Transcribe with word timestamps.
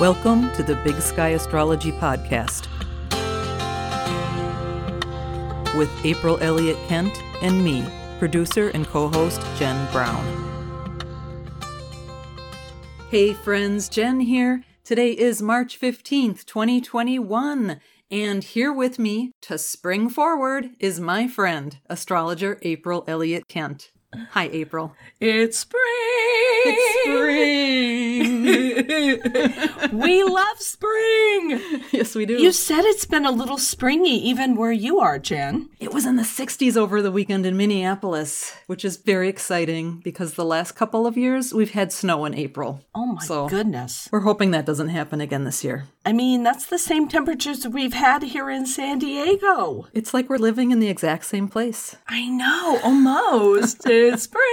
Welcome 0.00 0.50
to 0.54 0.62
the 0.64 0.74
Big 0.82 1.00
Sky 1.00 1.28
Astrology 1.28 1.92
Podcast 1.92 2.66
with 5.76 5.90
April 6.04 6.38
Elliott 6.40 6.78
Kent 6.88 7.22
and 7.40 7.62
me, 7.62 7.86
producer 8.18 8.70
and 8.70 8.86
co 8.86 9.08
host 9.08 9.40
Jen 9.58 9.92
Brown. 9.92 10.24
Hey 13.10 13.34
friends, 13.34 13.88
Jen 13.88 14.20
here. 14.20 14.64
Today 14.82 15.12
is 15.12 15.40
March 15.40 15.78
15th, 15.78 16.46
2021, 16.46 17.78
and 18.10 18.42
here 18.42 18.72
with 18.72 18.98
me 18.98 19.32
to 19.42 19.56
spring 19.56 20.08
forward 20.08 20.70
is 20.80 20.98
my 20.98 21.28
friend, 21.28 21.78
astrologer 21.88 22.58
April 22.62 23.04
Elliott 23.06 23.46
Kent. 23.46 23.91
Hi, 24.30 24.48
April. 24.52 24.94
It's 25.20 25.58
spring. 25.58 25.82
It's 26.64 27.02
spring. 27.02 28.32
we 30.00 30.22
love 30.22 30.58
spring. 30.58 31.60
yes, 31.92 32.14
we 32.14 32.26
do. 32.26 32.34
You 32.34 32.52
said 32.52 32.84
it's 32.84 33.06
been 33.06 33.24
a 33.24 33.30
little 33.30 33.56
springy 33.58 34.16
even 34.28 34.54
where 34.56 34.72
you 34.72 35.00
are, 35.00 35.18
Jen. 35.18 35.68
It 35.80 35.92
was 35.94 36.04
in 36.06 36.16
the 36.16 36.22
60s 36.22 36.76
over 36.76 37.00
the 37.02 37.10
weekend 37.10 37.46
in 37.46 37.56
Minneapolis, 37.56 38.54
which 38.66 38.84
is 38.84 38.96
very 38.98 39.28
exciting 39.28 40.00
because 40.04 40.34
the 40.34 40.44
last 40.44 40.72
couple 40.72 41.06
of 41.06 41.16
years 41.16 41.52
we've 41.54 41.72
had 41.72 41.92
snow 41.92 42.24
in 42.24 42.34
April. 42.34 42.80
Oh 42.94 43.06
my 43.06 43.24
So- 43.24 43.48
goodness. 43.48 44.08
We're 44.12 44.20
hoping 44.20 44.50
that 44.52 44.66
doesn't 44.66 44.88
happen 44.90 45.20
again 45.20 45.44
this 45.44 45.64
year. 45.64 45.84
I 46.04 46.12
mean, 46.12 46.42
that's 46.42 46.66
the 46.66 46.78
same 46.78 47.08
temperatures 47.08 47.66
we've 47.68 47.92
had 47.94 48.22
here 48.24 48.50
in 48.50 48.66
San 48.66 48.98
Diego. 48.98 49.86
It's 49.92 50.12
like 50.12 50.28
we're 50.28 50.36
living 50.36 50.70
in 50.72 50.80
the 50.80 50.88
exact 50.88 51.24
same 51.24 51.46
place. 51.48 51.94
I 52.08 52.26
know, 52.28 52.80
almost. 52.82 53.86
it's 54.02 54.24
spring. 54.24 54.44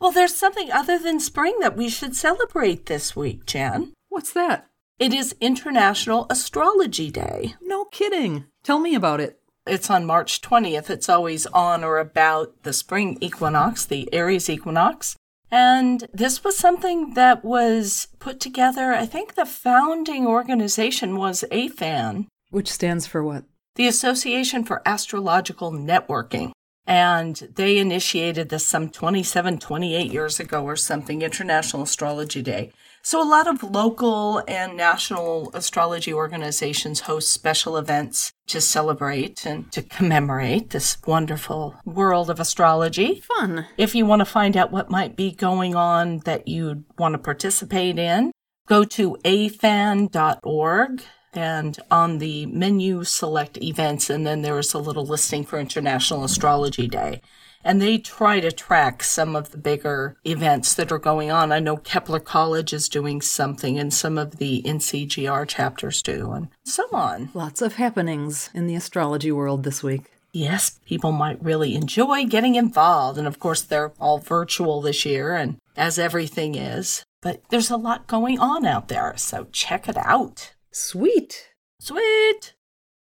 Well, 0.00 0.12
there's 0.12 0.34
something 0.34 0.70
other 0.70 0.98
than 0.98 1.18
spring 1.20 1.56
that 1.60 1.76
we 1.76 1.88
should 1.88 2.14
celebrate 2.14 2.86
this 2.86 3.16
week, 3.16 3.46
Jen. 3.46 3.92
What's 4.08 4.32
that? 4.32 4.66
It 4.98 5.12
is 5.12 5.34
International 5.40 6.26
Astrology 6.30 7.10
Day. 7.10 7.54
No 7.60 7.84
kidding. 7.84 8.46
Tell 8.62 8.78
me 8.78 8.94
about 8.94 9.20
it. 9.20 9.40
It's 9.66 9.90
on 9.90 10.06
March 10.06 10.40
20th. 10.40 10.88
It's 10.88 11.08
always 11.08 11.46
on 11.46 11.84
or 11.84 11.98
about 11.98 12.62
the 12.62 12.72
spring 12.72 13.18
equinox, 13.20 13.84
the 13.84 14.08
Aries 14.12 14.48
equinox. 14.48 15.16
And 15.50 16.06
this 16.12 16.44
was 16.44 16.56
something 16.56 17.14
that 17.14 17.44
was 17.44 18.08
put 18.18 18.38
together. 18.40 18.92
I 18.92 19.06
think 19.06 19.34
the 19.34 19.46
founding 19.46 20.26
organization 20.26 21.16
was 21.16 21.44
AFAN, 21.50 22.26
Which 22.50 22.70
stands 22.70 23.06
for 23.06 23.22
what? 23.24 23.44
the 23.76 23.86
Association 23.86 24.64
for 24.64 24.82
Astrological 24.86 25.70
Networking. 25.72 26.50
And 26.88 27.36
they 27.54 27.76
initiated 27.76 28.48
this 28.48 28.66
some 28.66 28.88
27, 28.88 29.58
28 29.58 30.10
years 30.10 30.40
ago 30.40 30.64
or 30.64 30.74
something, 30.74 31.20
International 31.20 31.82
Astrology 31.82 32.40
Day. 32.40 32.72
So 33.02 33.22
a 33.22 33.28
lot 33.28 33.46
of 33.46 33.62
local 33.62 34.42
and 34.48 34.74
national 34.74 35.50
astrology 35.52 36.14
organizations 36.14 37.00
host 37.00 37.30
special 37.30 37.76
events 37.76 38.32
to 38.46 38.60
celebrate 38.60 39.44
and 39.44 39.70
to 39.72 39.82
commemorate 39.82 40.70
this 40.70 40.96
wonderful 41.06 41.76
world 41.84 42.30
of 42.30 42.40
astrology. 42.40 43.22
Fun. 43.36 43.66
If 43.76 43.94
you 43.94 44.06
want 44.06 44.20
to 44.20 44.26
find 44.26 44.56
out 44.56 44.72
what 44.72 44.90
might 44.90 45.14
be 45.14 45.30
going 45.30 45.74
on 45.76 46.20
that 46.20 46.48
you'd 46.48 46.84
want 46.98 47.12
to 47.12 47.18
participate 47.18 47.98
in, 47.98 48.32
go 48.66 48.84
to 48.84 49.18
afan.org 49.24 51.02
and 51.34 51.78
on 51.90 52.18
the 52.18 52.46
menu 52.46 53.04
select 53.04 53.58
events 53.62 54.10
and 54.10 54.26
then 54.26 54.42
there's 54.42 54.74
a 54.74 54.78
little 54.78 55.04
listing 55.04 55.44
for 55.44 55.58
International 55.58 56.24
Astrology 56.24 56.88
Day. 56.88 57.20
And 57.64 57.82
they 57.82 57.98
try 57.98 58.40
to 58.40 58.52
track 58.52 59.02
some 59.02 59.34
of 59.34 59.50
the 59.50 59.58
bigger 59.58 60.16
events 60.24 60.74
that 60.74 60.92
are 60.92 60.98
going 60.98 61.30
on. 61.30 61.50
I 61.50 61.58
know 61.58 61.76
Kepler 61.76 62.20
College 62.20 62.72
is 62.72 62.88
doing 62.88 63.20
something 63.20 63.78
and 63.78 63.92
some 63.92 64.16
of 64.16 64.36
the 64.36 64.62
NCGR 64.62 65.46
chapters 65.48 66.00
do 66.00 66.30
and 66.30 66.48
so 66.64 66.84
on. 66.92 67.30
Lots 67.34 67.60
of 67.60 67.74
happenings 67.74 68.48
in 68.54 68.68
the 68.68 68.76
astrology 68.76 69.32
world 69.32 69.64
this 69.64 69.82
week. 69.82 70.04
Yes, 70.32 70.78
people 70.86 71.10
might 71.10 71.42
really 71.42 71.74
enjoy 71.74 72.24
getting 72.26 72.54
involved. 72.54 73.18
And 73.18 73.26
of 73.26 73.38
course, 73.38 73.62
they're 73.62 73.92
all 73.98 74.18
virtual 74.18 74.80
this 74.80 75.04
year, 75.04 75.34
and 75.34 75.56
as 75.76 75.98
everything 75.98 76.54
is. 76.54 77.02
But 77.20 77.42
there's 77.48 77.70
a 77.70 77.76
lot 77.76 78.06
going 78.06 78.38
on 78.38 78.64
out 78.64 78.88
there, 78.88 79.14
so 79.16 79.48
check 79.50 79.88
it 79.88 79.96
out. 79.96 80.52
Sweet. 80.70 81.48
Sweet! 81.80 82.54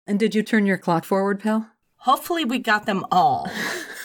And 0.06 0.20
did 0.20 0.36
you 0.36 0.44
turn 0.44 0.66
your 0.66 0.78
clock 0.78 1.04
forward, 1.04 1.40
pal? 1.40 1.72
Hopefully, 2.02 2.46
we 2.46 2.60
got 2.60 2.86
them 2.86 3.06
all. 3.12 3.50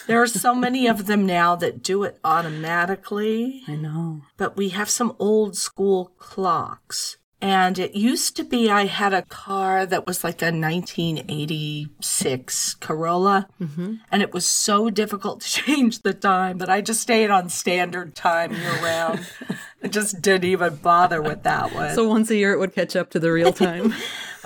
there 0.07 0.21
are 0.21 0.27
so 0.27 0.55
many 0.55 0.87
of 0.89 1.07
them 1.07 1.27
now 1.27 1.55
that 1.57 1.83
do 1.83 2.03
it 2.03 2.19
automatically, 2.25 3.63
I 3.69 3.77
know. 3.77 4.23
but 4.37 4.57
we 4.57 4.71
have 4.71 4.91
some 4.91 5.15
old 5.19 5.57
school 5.57 6.13
clocks. 6.19 7.19
And 7.41 7.77
it 7.77 7.97
used 7.97 8.37
to 8.37 8.45
be 8.45 8.71
I 8.71 8.87
had 8.87 9.13
a 9.13 9.23
car 9.23 9.85
that 9.85 10.07
was 10.07 10.23
like 10.23 10.41
a 10.43 10.53
1986 10.53 12.75
Corolla. 12.75 13.49
Mm-hmm. 13.61 13.95
And 14.13 14.23
it 14.23 14.33
was 14.33 14.47
so 14.47 14.91
difficult 14.91 15.41
to 15.41 15.49
change 15.49 16.03
the 16.03 16.15
time 16.15 16.59
that 16.59 16.71
I 16.71 16.83
just 16.83 17.01
stayed 17.01 17.31
on 17.31 17.49
standard 17.49 18.15
time 18.15 18.53
year 18.53 18.77
round. 18.81 19.27
I 19.83 19.89
just 19.89 20.23
didn't 20.23 20.45
even 20.45 20.77
bother 20.77 21.21
with 21.21 21.43
that 21.43 21.75
one. 21.75 21.95
So 21.95 22.07
once 22.07 22.31
a 22.31 22.37
year 22.37 22.53
it 22.53 22.59
would 22.59 22.75
catch 22.75 22.95
up 22.95 23.11
to 23.11 23.19
the 23.19 23.33
real 23.33 23.53
time. 23.67 23.95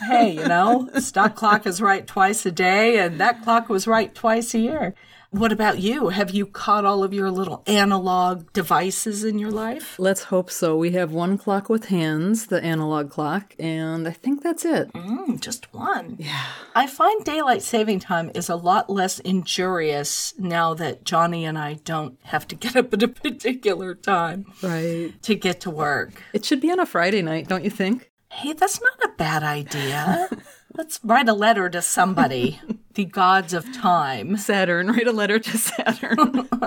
hey, 0.09 0.33
you 0.35 0.47
know, 0.47 0.89
stock 0.99 1.37
clock 1.37 1.67
is 1.67 1.81
right 1.81 2.07
twice 2.07 2.45
a 2.47 2.51
day, 2.53 2.99
and 2.99 3.19
that 3.21 3.43
clock 3.43 3.69
was 3.69 3.87
right 3.87 4.15
twice 4.15 4.55
a 4.55 4.59
year. 4.59 4.95
What 5.31 5.53
about 5.53 5.81
you? 5.81 6.09
Have 6.11 6.31
you 6.31 6.47
caught 6.47 6.85
all 6.85 7.03
of 7.03 7.13
your 7.13 7.31
little 7.31 7.63
analog 7.67 8.53
devices 8.53 9.25
in 9.25 9.39
your 9.39 9.51
life? 9.51 9.99
Let's 9.99 10.25
hope 10.25 10.51
so. 10.51 10.77
We 10.77 10.93
have 10.93 11.13
one 11.13 11.37
clock 11.37 11.69
with 11.69 11.87
hands, 11.87 12.47
the 12.47 12.63
analog 12.63 13.11
clock, 13.11 13.55
and 13.59 14.07
I 14.09 14.13
think 14.13 14.43
that's 14.43 14.65
it. 14.65 14.93
Mm, 14.93 15.41
just 15.41 15.73
one. 15.75 16.17
Yeah. 16.19 16.45
I 16.75 16.87
find 16.87 17.25
daylight 17.25 17.63
saving 17.63 18.01
time 18.01 18.31
is 18.35 18.49
a 18.49 18.57
lot 18.57 18.89
less 18.89 19.19
injurious 19.19 20.33
now 20.39 20.75
that 20.75 21.05
Johnny 21.05 21.45
and 21.45 21.59
I 21.59 21.75
don't 21.85 22.19
have 22.25 22.47
to 22.49 22.55
get 22.65 22.77
up 22.77 22.95
at 22.95 23.03
a 23.03 23.09
particular 23.09 23.95
time 23.95 24.47
Right. 24.63 25.13
to 25.23 25.35
get 25.35 25.61
to 25.63 25.71
work. 25.71 26.23
It 26.33 26.45
should 26.45 26.61
be 26.61 26.71
on 26.71 26.79
a 26.81 26.87
Friday 26.87 27.21
night, 27.23 27.49
don't 27.49 27.65
you 27.65 27.71
think? 27.71 28.11
Hey, 28.31 28.53
that's 28.53 28.81
not 28.81 29.05
a 29.05 29.17
bad 29.17 29.43
idea. 29.43 30.29
Let's 30.75 31.01
write 31.03 31.29
a 31.29 31.33
letter 31.33 31.69
to 31.71 31.81
somebody, 31.83 32.61
the 32.97 33.05
gods 33.05 33.55
of 33.55 33.73
time. 33.73 34.37
Saturn, 34.37 34.89
write 34.89 35.07
a 35.07 35.13
letter 35.13 35.39
to 35.39 35.57
Saturn. 35.57 36.49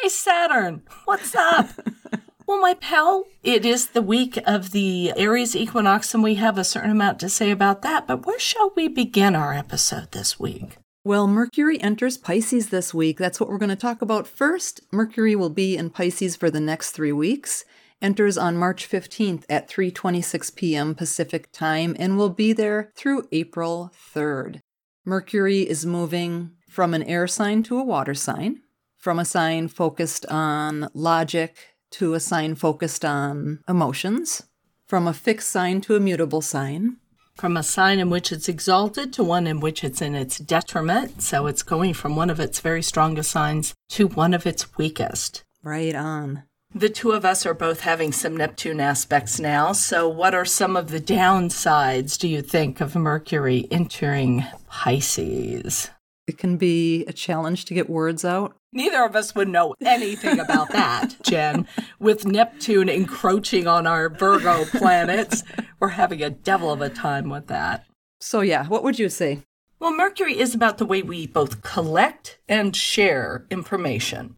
Hey, 0.00 0.08
Saturn, 0.08 0.82
what's 1.04 1.34
up? 1.34 1.68
well, 2.46 2.60
my 2.60 2.74
pal, 2.74 3.24
it 3.42 3.66
is 3.66 3.88
the 3.88 4.00
week 4.00 4.38
of 4.46 4.70
the 4.70 5.12
Aries 5.16 5.54
equinox, 5.54 6.14
and 6.14 6.22
we 6.22 6.36
have 6.36 6.56
a 6.56 6.64
certain 6.64 6.90
amount 6.90 7.20
to 7.20 7.28
say 7.28 7.50
about 7.50 7.82
that. 7.82 8.06
But 8.06 8.24
where 8.24 8.38
shall 8.38 8.72
we 8.74 8.88
begin 8.88 9.34
our 9.34 9.52
episode 9.52 10.12
this 10.12 10.38
week? 10.38 10.78
well, 11.04 11.28
Mercury 11.28 11.80
enters 11.80 12.18
Pisces 12.18 12.70
this 12.70 12.92
week. 12.92 13.16
That's 13.16 13.38
what 13.38 13.48
we're 13.48 13.58
going 13.58 13.68
to 13.68 13.76
talk 13.76 14.02
about 14.02 14.26
first. 14.26 14.80
Mercury 14.90 15.36
will 15.36 15.50
be 15.50 15.76
in 15.76 15.90
Pisces 15.90 16.34
for 16.34 16.50
the 16.50 16.60
next 16.60 16.92
3 16.92 17.12
weeks. 17.12 17.64
Enters 18.02 18.36
on 18.36 18.56
March 18.56 18.88
15th 18.88 19.44
at 19.48 19.68
3:26 19.68 20.54
p.m. 20.56 20.94
Pacific 20.94 21.50
Time 21.52 21.94
and 21.98 22.16
will 22.16 22.30
be 22.30 22.52
there 22.52 22.90
through 22.96 23.28
April 23.30 23.92
3rd. 24.14 24.60
Mercury 25.08 25.60
is 25.60 25.86
moving 25.86 26.50
from 26.68 26.92
an 26.92 27.04
air 27.04 27.28
sign 27.28 27.62
to 27.62 27.78
a 27.78 27.84
water 27.84 28.12
sign, 28.12 28.62
from 28.98 29.20
a 29.20 29.24
sign 29.24 29.68
focused 29.68 30.26
on 30.26 30.88
logic 30.94 31.76
to 31.92 32.14
a 32.14 32.20
sign 32.20 32.56
focused 32.56 33.04
on 33.04 33.60
emotions, 33.68 34.42
from 34.84 35.06
a 35.06 35.14
fixed 35.14 35.48
sign 35.48 35.80
to 35.82 35.94
a 35.94 36.00
mutable 36.00 36.42
sign, 36.42 36.96
From 37.36 37.56
a 37.56 37.62
sign 37.62 38.00
in 38.00 38.10
which 38.10 38.32
it's 38.32 38.48
exalted 38.48 39.12
to 39.12 39.22
one 39.22 39.46
in 39.46 39.60
which 39.60 39.84
it's 39.84 40.02
in 40.02 40.16
its 40.16 40.38
detriment. 40.38 41.22
So 41.22 41.46
it's 41.46 41.62
going 41.62 41.94
from 41.94 42.16
one 42.16 42.30
of 42.30 42.40
its 42.40 42.60
very 42.60 42.82
strongest 42.82 43.30
signs 43.30 43.74
to 43.90 44.08
one 44.08 44.34
of 44.34 44.44
its 44.44 44.76
weakest. 44.76 45.44
right 45.62 45.94
on. 45.94 46.42
The 46.76 46.90
two 46.90 47.12
of 47.12 47.24
us 47.24 47.46
are 47.46 47.54
both 47.54 47.80
having 47.80 48.12
some 48.12 48.36
Neptune 48.36 48.80
aspects 48.80 49.40
now. 49.40 49.72
So, 49.72 50.06
what 50.06 50.34
are 50.34 50.44
some 50.44 50.76
of 50.76 50.90
the 50.90 51.00
downsides, 51.00 52.18
do 52.18 52.28
you 52.28 52.42
think, 52.42 52.82
of 52.82 52.94
Mercury 52.94 53.66
entering 53.70 54.44
Pisces? 54.68 55.88
It 56.26 56.36
can 56.36 56.58
be 56.58 57.06
a 57.06 57.14
challenge 57.14 57.64
to 57.64 57.74
get 57.74 57.88
words 57.88 58.26
out. 58.26 58.54
Neither 58.74 59.02
of 59.06 59.16
us 59.16 59.34
would 59.34 59.48
know 59.48 59.74
anything 59.80 60.38
about 60.38 60.68
that, 60.72 61.16
Jen. 61.22 61.66
With 61.98 62.26
Neptune 62.26 62.90
encroaching 62.90 63.66
on 63.66 63.86
our 63.86 64.10
Virgo 64.10 64.66
planets, 64.66 65.44
we're 65.80 65.88
having 65.88 66.22
a 66.22 66.28
devil 66.28 66.70
of 66.70 66.82
a 66.82 66.90
time 66.90 67.30
with 67.30 67.46
that. 67.46 67.86
So, 68.20 68.42
yeah, 68.42 68.66
what 68.66 68.84
would 68.84 68.98
you 68.98 69.08
say? 69.08 69.40
Well, 69.78 69.96
Mercury 69.96 70.38
is 70.38 70.54
about 70.54 70.76
the 70.76 70.84
way 70.84 71.00
we 71.00 71.26
both 71.26 71.62
collect 71.62 72.38
and 72.46 72.76
share 72.76 73.46
information. 73.50 74.34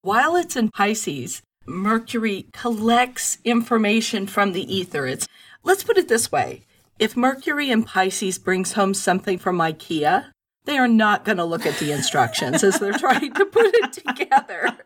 While 0.00 0.36
it's 0.36 0.56
in 0.56 0.70
Pisces, 0.70 1.42
Mercury 1.66 2.46
collects 2.52 3.38
information 3.44 4.26
from 4.26 4.52
the 4.52 4.74
ether. 4.74 5.06
It's 5.06 5.28
let's 5.62 5.84
put 5.84 5.98
it 5.98 6.08
this 6.08 6.32
way. 6.32 6.62
If 6.98 7.16
Mercury 7.16 7.70
in 7.70 7.84
Pisces 7.84 8.38
brings 8.38 8.72
home 8.72 8.94
something 8.94 9.38
from 9.38 9.58
IKEA, 9.58 10.26
they 10.64 10.78
are 10.78 10.88
not 10.88 11.24
going 11.24 11.38
to 11.38 11.44
look 11.44 11.66
at 11.66 11.78
the 11.78 11.92
instructions 11.92 12.62
as 12.62 12.78
they're 12.78 12.92
trying 12.92 13.32
to 13.34 13.44
put 13.46 13.66
it 13.66 13.92
together. 14.06 14.76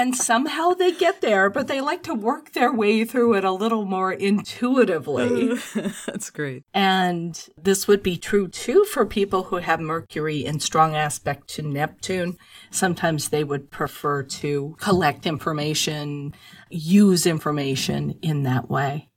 And 0.00 0.16
somehow 0.16 0.70
they 0.70 0.92
get 0.92 1.20
there, 1.20 1.50
but 1.50 1.68
they 1.68 1.82
like 1.82 2.02
to 2.04 2.14
work 2.14 2.52
their 2.52 2.72
way 2.72 3.04
through 3.04 3.34
it 3.34 3.44
a 3.44 3.52
little 3.52 3.84
more 3.84 4.10
intuitively. 4.10 5.58
That's 6.06 6.30
great. 6.30 6.64
And 6.72 7.38
this 7.62 7.86
would 7.86 8.02
be 8.02 8.16
true 8.16 8.48
too 8.48 8.84
for 8.86 9.04
people 9.04 9.42
who 9.42 9.56
have 9.56 9.78
Mercury 9.78 10.42
in 10.42 10.58
strong 10.58 10.96
aspect 10.96 11.48
to 11.48 11.62
Neptune. 11.62 12.38
Sometimes 12.70 13.28
they 13.28 13.44
would 13.44 13.70
prefer 13.70 14.22
to 14.22 14.74
collect 14.80 15.26
information, 15.26 16.34
use 16.70 17.26
information 17.26 18.18
in 18.22 18.44
that 18.44 18.70
way. 18.70 19.10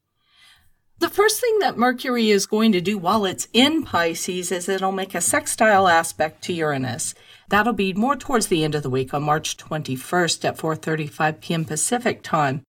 The 1.00 1.08
first 1.10 1.40
thing 1.40 1.60
that 1.60 1.78
Mercury 1.78 2.30
is 2.30 2.46
going 2.46 2.74
to 2.74 2.82
do 2.82 2.98
while 2.98 3.24
it's 3.24 3.48
in 3.54 3.84
Pisces 3.84 4.52
is 4.52 4.68
it'll 4.68 4.92
make 4.92 5.16
a 5.16 5.22
sextile 5.22 5.88
aspect 5.88 6.44
to 6.44 6.54
Uranus. 6.54 7.16
That'll 7.50 7.74
be 7.74 7.94
more 7.94 8.16
towards 8.16 8.48
the 8.48 8.64
end 8.64 8.76
of 8.76 8.84
the 8.84 8.90
week 8.90 9.14
on 9.14 9.24
March 9.24 9.58
21st 9.58 10.46
at 10.46 10.58
4:35 10.58 11.42
p.m. 11.42 11.66
Pacific 11.66 12.24
time. 12.24 12.64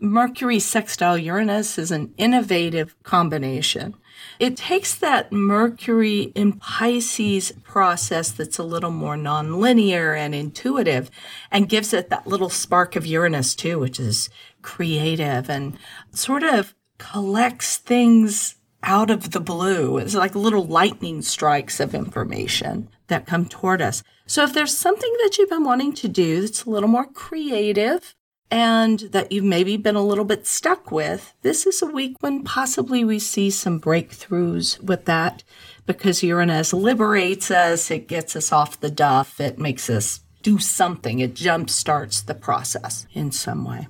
Mercury 0.00 0.60
sextile 0.60 1.18
Uranus 1.18 1.76
is 1.76 1.90
an 1.90 2.14
innovative 2.16 2.94
combination. 3.02 3.96
It 4.38 4.56
takes 4.56 4.94
that 4.94 5.32
Mercury 5.32 6.32
in 6.34 6.52
Pisces 6.52 7.52
process 7.64 8.30
that's 8.30 8.58
a 8.58 8.64
little 8.64 8.92
more 8.92 9.16
nonlinear 9.16 10.16
and 10.16 10.34
intuitive 10.34 11.10
and 11.50 11.68
gives 11.68 11.92
it 11.92 12.10
that 12.10 12.28
little 12.28 12.50
spark 12.50 12.94
of 12.94 13.06
Uranus 13.06 13.56
too, 13.56 13.80
which 13.80 13.98
is 13.98 14.30
creative 14.62 15.50
and 15.50 15.76
sort 16.12 16.44
of 16.44 16.74
collects 16.98 17.76
things 17.76 18.56
out 18.82 19.10
of 19.10 19.32
the 19.32 19.40
blue. 19.40 19.98
It's 19.98 20.14
like 20.14 20.34
little 20.34 20.66
lightning 20.66 21.22
strikes 21.22 21.80
of 21.80 21.94
information 21.94 22.88
that 23.08 23.26
come 23.26 23.46
toward 23.46 23.82
us. 23.82 24.02
So 24.28 24.44
if 24.44 24.52
there's 24.52 24.76
something 24.76 25.10
that 25.22 25.38
you've 25.38 25.48
been 25.48 25.64
wanting 25.64 25.94
to 25.94 26.06
do 26.06 26.42
that's 26.42 26.64
a 26.64 26.70
little 26.70 26.88
more 26.88 27.06
creative 27.06 28.14
and 28.50 29.00
that 29.00 29.32
you've 29.32 29.42
maybe 29.42 29.78
been 29.78 29.96
a 29.96 30.04
little 30.04 30.26
bit 30.26 30.46
stuck 30.46 30.92
with, 30.92 31.32
this 31.40 31.66
is 31.66 31.80
a 31.80 31.86
week 31.86 32.14
when 32.20 32.44
possibly 32.44 33.04
we 33.04 33.18
see 33.20 33.48
some 33.48 33.80
breakthroughs 33.80 34.82
with 34.82 35.06
that 35.06 35.44
because 35.86 36.22
Uranus 36.22 36.74
liberates 36.74 37.50
us, 37.50 37.90
it 37.90 38.06
gets 38.06 38.36
us 38.36 38.52
off 38.52 38.78
the 38.78 38.90
duff, 38.90 39.40
it 39.40 39.58
makes 39.58 39.88
us 39.88 40.20
do 40.42 40.58
something, 40.58 41.20
it 41.20 41.34
jumpstarts 41.34 42.24
the 42.24 42.34
process 42.34 43.06
in 43.14 43.32
some 43.32 43.64
way. 43.64 43.88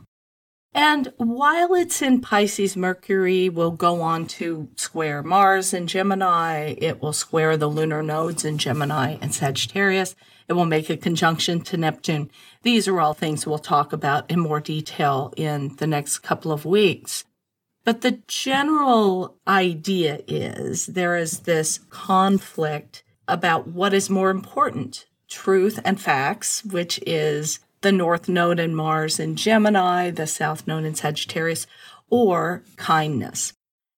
And 0.74 1.12
while 1.16 1.74
it's 1.74 2.02
in 2.02 2.20
Pisces, 2.20 2.76
Mercury 2.76 3.48
will 3.48 3.70
go 3.70 4.00
on 4.00 4.26
to 4.26 4.68
square 4.76 5.22
Mars 5.22 5.72
in 5.72 5.86
Gemini. 5.86 6.74
It 6.78 7.02
will 7.02 7.12
square 7.12 7.56
the 7.56 7.68
lunar 7.68 8.02
nodes 8.02 8.44
in 8.44 8.58
Gemini 8.58 9.16
and 9.20 9.34
Sagittarius. 9.34 10.14
It 10.46 10.52
will 10.52 10.66
make 10.66 10.88
a 10.88 10.96
conjunction 10.96 11.62
to 11.62 11.76
Neptune. 11.76 12.30
These 12.62 12.86
are 12.88 13.00
all 13.00 13.14
things 13.14 13.46
we'll 13.46 13.58
talk 13.58 13.92
about 13.92 14.30
in 14.30 14.40
more 14.40 14.60
detail 14.60 15.32
in 15.36 15.76
the 15.76 15.86
next 15.86 16.18
couple 16.18 16.52
of 16.52 16.64
weeks. 16.64 17.24
But 17.84 18.02
the 18.02 18.20
general 18.28 19.36
idea 19.46 20.20
is 20.26 20.86
there 20.86 21.16
is 21.16 21.40
this 21.40 21.80
conflict 21.90 23.02
about 23.26 23.68
what 23.68 23.94
is 23.94 24.10
more 24.10 24.30
important, 24.30 25.06
truth 25.28 25.80
and 25.84 26.00
facts, 26.00 26.64
which 26.64 27.00
is 27.06 27.60
the 27.80 27.92
North 27.92 28.28
Node 28.28 28.58
in 28.58 28.74
Mars 28.74 29.18
in 29.18 29.36
Gemini, 29.36 30.10
the 30.10 30.26
South 30.26 30.66
Node 30.66 30.84
in 30.84 30.94
Sagittarius, 30.94 31.66
or 32.10 32.62
kindness. 32.76 33.52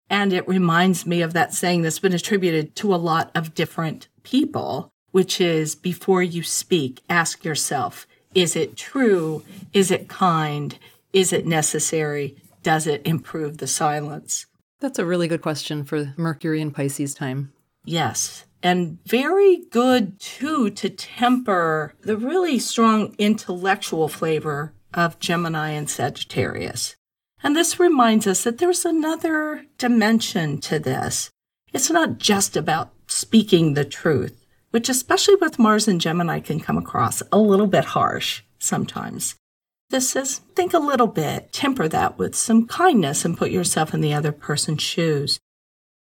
And 0.09 0.33
it 0.33 0.47
reminds 0.47 1.05
me 1.05 1.21
of 1.21 1.33
that 1.33 1.53
saying 1.53 1.83
that's 1.83 1.99
been 1.99 2.13
attributed 2.13 2.75
to 2.77 2.93
a 2.93 2.97
lot 2.97 3.31
of 3.35 3.53
different 3.53 4.07
people, 4.23 4.91
which 5.11 5.39
is 5.39 5.75
before 5.75 6.23
you 6.23 6.43
speak, 6.43 7.01
ask 7.09 7.45
yourself, 7.45 8.07
is 8.33 8.55
it 8.55 8.75
true? 8.75 9.43
Is 9.73 9.91
it 9.91 10.07
kind? 10.07 10.77
Is 11.13 11.31
it 11.31 11.45
necessary? 11.45 12.37
Does 12.63 12.87
it 12.87 13.01
improve 13.05 13.57
the 13.57 13.67
silence? 13.67 14.45
That's 14.79 14.99
a 14.99 15.05
really 15.05 15.27
good 15.27 15.41
question 15.41 15.83
for 15.83 16.13
Mercury 16.17 16.61
and 16.61 16.73
Pisces 16.73 17.13
time. 17.13 17.51
Yes 17.85 18.45
and 18.61 18.99
very 19.05 19.65
good 19.71 20.19
too 20.19 20.69
to 20.71 20.89
temper 20.89 21.93
the 22.01 22.17
really 22.17 22.59
strong 22.59 23.15
intellectual 23.17 24.07
flavor 24.07 24.73
of 24.93 25.19
Gemini 25.19 25.69
and 25.69 25.89
Sagittarius. 25.89 26.95
And 27.41 27.55
this 27.55 27.79
reminds 27.79 28.27
us 28.27 28.43
that 28.43 28.57
there's 28.57 28.85
another 28.85 29.65
dimension 29.77 30.59
to 30.61 30.79
this. 30.79 31.29
It's 31.71 31.89
not 31.89 32.17
just 32.17 32.57
about 32.57 32.91
speaking 33.07 33.73
the 33.73 33.85
truth, 33.85 34.45
which 34.71 34.89
especially 34.89 35.35
with 35.35 35.59
Mars 35.59 35.87
and 35.87 36.01
Gemini 36.01 36.39
can 36.39 36.59
come 36.59 36.77
across 36.77 37.23
a 37.31 37.39
little 37.39 37.67
bit 37.67 37.85
harsh 37.85 38.43
sometimes. 38.59 39.35
This 39.89 40.15
is 40.15 40.39
think 40.55 40.73
a 40.73 40.79
little 40.79 41.07
bit, 41.07 41.51
temper 41.51 41.87
that 41.87 42.17
with 42.17 42.35
some 42.35 42.67
kindness 42.67 43.25
and 43.25 43.37
put 43.37 43.51
yourself 43.51 43.93
in 43.93 44.01
the 44.01 44.13
other 44.13 44.31
person's 44.31 44.83
shoes. 44.83 45.39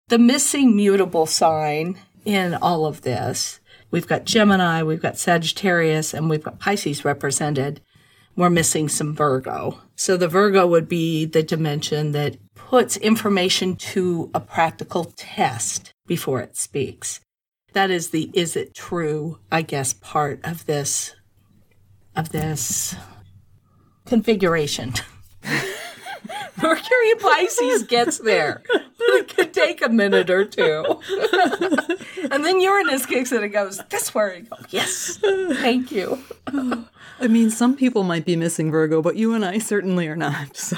The 0.09 0.19
missing 0.19 0.75
mutable 0.75 1.27
sign 1.27 1.99
in 2.27 2.55
all 2.55 2.85
of 2.85 3.03
this. 3.03 3.61
We've 3.91 4.07
got 4.07 4.25
Gemini, 4.25 4.83
we've 4.83 5.01
got 5.01 5.17
Sagittarius, 5.17 6.13
and 6.13 6.29
we've 6.29 6.43
got 6.43 6.59
Pisces 6.59 7.05
represented. 7.05 7.81
We're 8.35 8.51
missing 8.51 8.89
some 8.89 9.15
Virgo. 9.15 9.81
So 9.95 10.19
the 10.19 10.29
Virgo 10.29 10.67
would 10.67 10.89
be 10.89 11.25
the 11.25 11.43
dimension 11.43 12.13
that 12.13 12.37
puts 12.55 12.97
information 12.99 13.77
to 13.77 14.31
a 14.35 14.41
practical 14.41 15.05
test 15.17 15.95
before 16.07 16.41
it 16.41 16.57
speaks. 16.57 17.21
That 17.73 17.91
is 17.91 18.11
the 18.11 18.31
is 18.35 18.57
it 18.57 18.75
true, 18.75 19.39
I 19.51 19.63
guess, 19.63 19.93
part 19.95 20.41
of 20.45 20.67
this 20.67 21.15
of 22.15 22.31
this 22.31 22.95
configuration. 24.05 24.95
Mercury 26.63 27.15
Pisces 27.21 27.83
gets 27.85 28.19
there. 28.19 28.63
It 28.99 29.35
could 29.35 29.53
take 29.53 29.83
a 29.83 29.89
minute 29.89 30.31
or 30.31 30.45
two. 30.45 31.01
and 32.31 32.45
then 32.45 32.61
Uranus 32.61 33.07
kicks 33.07 33.33
in 33.33 33.43
and 33.43 33.53
goes, 33.53 33.81
That's 33.89 34.15
where 34.15 34.35
you 34.35 34.43
go. 34.43 34.57
Yes. 34.71 35.19
Thank 35.19 35.93
you. 35.93 36.19
I 37.19 37.29
mean, 37.29 37.51
some 37.51 37.77
people 37.77 38.03
might 38.03 38.25
be 38.25 38.37
missing 38.37 38.71
Virgo, 38.71 39.01
but 39.01 39.17
you 39.17 39.33
and 39.33 39.45
I 39.45 39.59
certainly 39.59 40.09
are 40.09 40.17
not. 40.17 40.57
So 40.67 40.77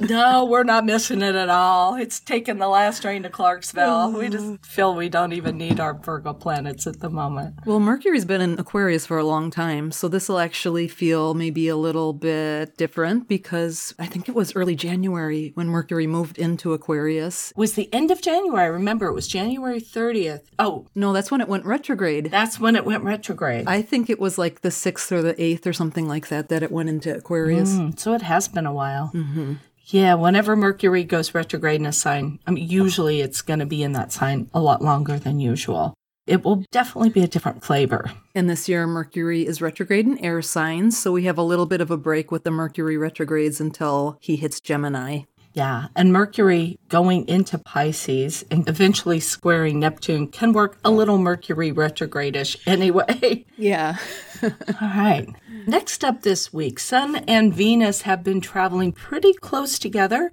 no, 0.00 0.46
we're 0.46 0.64
not 0.64 0.86
missing 0.86 1.20
it 1.20 1.34
at 1.34 1.50
all. 1.50 1.96
It's 1.96 2.18
taken 2.18 2.58
the 2.58 2.68
last 2.68 3.02
train 3.02 3.24
to 3.24 3.28
Clarksville. 3.28 4.12
We 4.12 4.30
just 4.30 4.44
oh. 4.46 4.58
feel 4.62 4.94
we 4.94 5.10
don't 5.10 5.34
even 5.34 5.58
need 5.58 5.80
our 5.80 5.92
Virgo 5.92 6.32
planets 6.32 6.86
at 6.86 7.00
the 7.00 7.10
moment. 7.10 7.56
Well, 7.66 7.78
Mercury's 7.78 8.24
been 8.24 8.40
in 8.40 8.58
Aquarius 8.58 9.04
for 9.04 9.18
a 9.18 9.24
long 9.24 9.50
time, 9.50 9.92
so 9.92 10.08
this 10.08 10.30
will 10.30 10.38
actually 10.38 10.88
feel 10.88 11.34
maybe 11.34 11.68
a 11.68 11.76
little 11.76 12.14
bit 12.14 12.78
different 12.78 13.28
because 13.28 13.94
I 13.98 14.06
think 14.06 14.30
it 14.30 14.34
was 14.34 14.56
early 14.56 14.74
January 14.74 15.52
when 15.54 15.68
Mercury 15.68 16.06
moved 16.06 16.38
into 16.38 16.72
Aquarius. 16.72 17.50
It 17.50 17.56
was 17.58 17.74
the 17.74 17.92
end 17.92 18.10
of 18.10 18.22
January. 18.22 18.64
I 18.64 18.68
remember, 18.68 19.06
it 19.08 19.14
was 19.14 19.28
January 19.28 19.80
30th. 19.80 20.44
Oh, 20.58 20.86
no, 20.94 21.12
that's 21.12 21.30
when 21.30 21.42
it 21.42 21.48
went 21.48 21.66
retrograde. 21.66 22.30
That's 22.30 22.58
when 22.58 22.76
it 22.76 22.86
went 22.86 23.04
retrograde. 23.04 23.66
I 23.66 23.82
think 23.82 24.08
it 24.08 24.18
was 24.18 24.38
like 24.38 24.62
the 24.62 24.70
6th 24.70 25.12
or 25.12 25.20
the 25.20 25.34
8th 25.34 25.66
or 25.68 25.72
something 25.72 26.08
like 26.08 26.28
that 26.28 26.48
that 26.48 26.62
it 26.62 26.72
went 26.72 26.88
into 26.88 27.14
Aquarius. 27.14 27.74
Mm, 27.74 27.98
so 27.98 28.14
it 28.14 28.22
has 28.22 28.48
been 28.48 28.66
a 28.66 28.72
while. 28.72 29.12
Mm-hmm. 29.14 29.54
Yeah, 29.86 30.14
whenever 30.14 30.56
Mercury 30.56 31.04
goes 31.04 31.34
retrograde 31.34 31.80
in 31.80 31.86
a 31.86 31.92
sign, 31.92 32.40
I 32.46 32.50
mean, 32.50 32.68
usually 32.68 33.20
it's 33.20 33.40
going 33.40 33.60
to 33.60 33.66
be 33.66 33.82
in 33.82 33.92
that 33.92 34.12
sign 34.12 34.50
a 34.52 34.60
lot 34.60 34.82
longer 34.82 35.18
than 35.18 35.40
usual. 35.40 35.94
It 36.26 36.44
will 36.44 36.62
definitely 36.70 37.08
be 37.08 37.22
a 37.22 37.28
different 37.28 37.64
flavor. 37.64 38.12
And 38.34 38.50
this 38.50 38.68
year, 38.68 38.86
Mercury 38.86 39.46
is 39.46 39.62
retrograde 39.62 40.06
in 40.06 40.18
air 40.18 40.42
signs, 40.42 40.98
so 40.98 41.10
we 41.10 41.24
have 41.24 41.38
a 41.38 41.42
little 41.42 41.64
bit 41.64 41.80
of 41.80 41.90
a 41.90 41.96
break 41.96 42.30
with 42.30 42.44
the 42.44 42.50
Mercury 42.50 42.98
retrogrades 42.98 43.62
until 43.62 44.18
he 44.20 44.36
hits 44.36 44.60
Gemini. 44.60 45.22
Yeah, 45.58 45.88
and 45.96 46.12
Mercury 46.12 46.78
going 46.88 47.26
into 47.26 47.58
Pisces 47.58 48.44
and 48.48 48.68
eventually 48.68 49.18
squaring 49.18 49.80
Neptune 49.80 50.28
can 50.28 50.52
work 50.52 50.78
a 50.84 50.90
little 50.92 51.18
Mercury 51.18 51.72
retrogradish 51.72 52.56
anyway. 52.64 53.44
Yeah. 53.56 53.96
All 54.40 54.52
right. 54.80 55.26
Next 55.66 56.04
up 56.04 56.22
this 56.22 56.52
week, 56.52 56.78
Sun 56.78 57.16
and 57.26 57.52
Venus 57.52 58.02
have 58.02 58.22
been 58.22 58.40
traveling 58.40 58.92
pretty 58.92 59.32
close 59.32 59.80
together, 59.80 60.30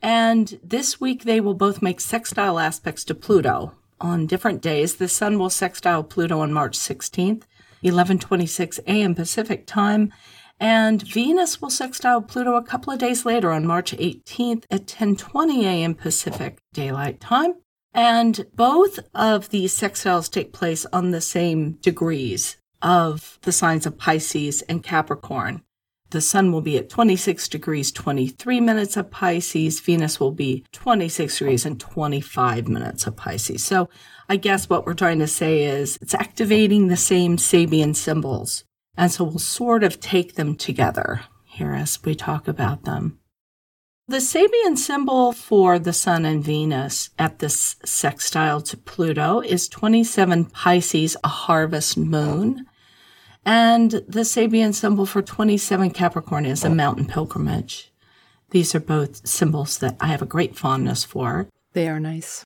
and 0.00 0.60
this 0.62 1.00
week 1.00 1.24
they 1.24 1.40
will 1.40 1.54
both 1.54 1.82
make 1.82 2.00
sextile 2.00 2.60
aspects 2.60 3.02
to 3.06 3.16
Pluto. 3.16 3.72
On 4.00 4.28
different 4.28 4.62
days, 4.62 4.94
the 4.94 5.08
Sun 5.08 5.40
will 5.40 5.50
sextile 5.50 6.04
Pluto 6.04 6.38
on 6.38 6.52
March 6.52 6.78
16th, 6.78 7.42
11:26 7.82 8.78
a.m. 8.86 9.16
Pacific 9.16 9.66
Time, 9.66 10.12
and 10.60 11.02
Venus 11.02 11.60
will 11.60 11.70
sextile 11.70 12.22
Pluto 12.22 12.56
a 12.56 12.62
couple 12.62 12.92
of 12.92 12.98
days 12.98 13.24
later 13.24 13.52
on 13.52 13.66
March 13.66 13.92
18th 13.92 14.64
at 14.70 14.86
10:20 14.86 15.64
a.m. 15.64 15.94
Pacific 15.94 16.58
Daylight 16.72 17.20
Time. 17.20 17.54
And 17.94 18.46
both 18.54 18.98
of 19.14 19.50
these 19.50 19.76
sextiles 19.76 20.30
take 20.30 20.52
place 20.52 20.86
on 20.92 21.10
the 21.10 21.20
same 21.20 21.72
degrees 21.80 22.56
of 22.82 23.38
the 23.42 23.52
signs 23.52 23.86
of 23.86 23.98
Pisces 23.98 24.62
and 24.62 24.82
Capricorn. 24.82 25.62
The 26.10 26.20
sun 26.20 26.52
will 26.52 26.62
be 26.62 26.78
at 26.78 26.88
26 26.88 27.48
degrees 27.48 27.92
23 27.92 28.60
minutes 28.60 28.96
of 28.96 29.10
Pisces. 29.10 29.80
Venus 29.80 30.18
will 30.18 30.32
be 30.32 30.64
26 30.72 31.38
degrees 31.38 31.66
and 31.66 31.78
25 31.78 32.66
minutes 32.66 33.06
of 33.06 33.16
Pisces. 33.16 33.62
So 33.62 33.90
I 34.28 34.36
guess 34.36 34.70
what 34.70 34.86
we're 34.86 34.94
trying 34.94 35.18
to 35.18 35.26
say 35.26 35.64
is 35.64 35.98
it's 36.00 36.14
activating 36.14 36.88
the 36.88 36.96
same 36.96 37.36
Sabian 37.36 37.94
symbols 37.94 38.64
and 38.98 39.12
so 39.12 39.24
we'll 39.24 39.38
sort 39.38 39.84
of 39.84 40.00
take 40.00 40.34
them 40.34 40.56
together. 40.56 41.22
here 41.44 41.72
as 41.72 41.98
we 42.04 42.14
talk 42.14 42.46
about 42.46 42.84
them. 42.84 43.18
The 44.06 44.18
Sabian 44.18 44.76
symbol 44.76 45.32
for 45.32 45.78
the 45.78 45.92
Sun 45.92 46.24
and 46.24 46.42
Venus 46.42 47.10
at 47.18 47.40
this 47.40 47.76
sextile 47.84 48.60
to 48.62 48.76
Pluto 48.76 49.40
is 49.40 49.68
27 49.68 50.46
Pisces, 50.46 51.16
a 51.24 51.28
harvest 51.28 51.96
moon. 51.96 52.66
And 53.44 53.90
the 53.90 54.24
Sabian 54.24 54.72
symbol 54.74 55.04
for 55.04 55.20
27 55.20 55.90
Capricorn 55.90 56.46
is 56.46 56.64
a 56.64 56.70
mountain 56.70 57.06
pilgrimage. 57.06 57.92
These 58.50 58.74
are 58.74 58.80
both 58.80 59.26
symbols 59.26 59.78
that 59.78 59.96
I 60.00 60.06
have 60.06 60.22
a 60.22 60.26
great 60.26 60.56
fondness 60.56 61.04
for. 61.04 61.48
They 61.72 61.88
are 61.88 62.00
nice. 62.00 62.44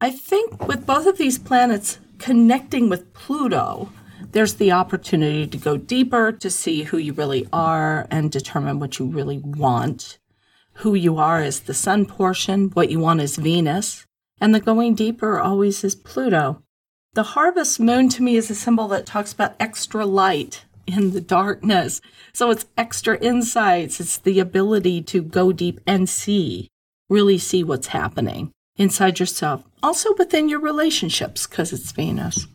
I 0.00 0.10
think 0.10 0.68
with 0.68 0.86
both 0.86 1.06
of 1.06 1.18
these 1.18 1.38
planets 1.38 1.98
connecting 2.18 2.88
with 2.88 3.14
Pluto, 3.14 3.90
there's 4.32 4.54
the 4.54 4.72
opportunity 4.72 5.46
to 5.46 5.56
go 5.56 5.76
deeper 5.76 6.32
to 6.32 6.50
see 6.50 6.84
who 6.84 6.98
you 6.98 7.12
really 7.12 7.46
are 7.52 8.06
and 8.10 8.30
determine 8.30 8.78
what 8.78 8.98
you 8.98 9.06
really 9.06 9.38
want. 9.38 10.18
Who 10.74 10.94
you 10.94 11.16
are 11.16 11.42
is 11.42 11.60
the 11.60 11.74
sun 11.74 12.06
portion, 12.06 12.68
what 12.70 12.90
you 12.90 13.00
want 13.00 13.20
is 13.20 13.36
Venus, 13.36 14.06
and 14.40 14.54
the 14.54 14.60
going 14.60 14.94
deeper 14.94 15.40
always 15.40 15.82
is 15.82 15.94
Pluto. 15.94 16.62
The 17.14 17.22
harvest 17.22 17.80
moon 17.80 18.08
to 18.10 18.22
me 18.22 18.36
is 18.36 18.50
a 18.50 18.54
symbol 18.54 18.86
that 18.88 19.06
talks 19.06 19.32
about 19.32 19.56
extra 19.58 20.06
light 20.06 20.64
in 20.86 21.12
the 21.12 21.20
darkness. 21.20 22.00
So 22.32 22.50
it's 22.50 22.66
extra 22.76 23.18
insights. 23.18 24.00
It's 24.00 24.18
the 24.18 24.40
ability 24.40 25.02
to 25.02 25.22
go 25.22 25.52
deep 25.52 25.80
and 25.86 26.08
see, 26.08 26.68
really 27.08 27.38
see 27.38 27.64
what's 27.64 27.88
happening 27.88 28.52
inside 28.76 29.18
yourself, 29.18 29.64
also 29.82 30.14
within 30.16 30.48
your 30.48 30.60
relationships, 30.60 31.46
because 31.46 31.72
it's 31.72 31.92
Venus. 31.92 32.46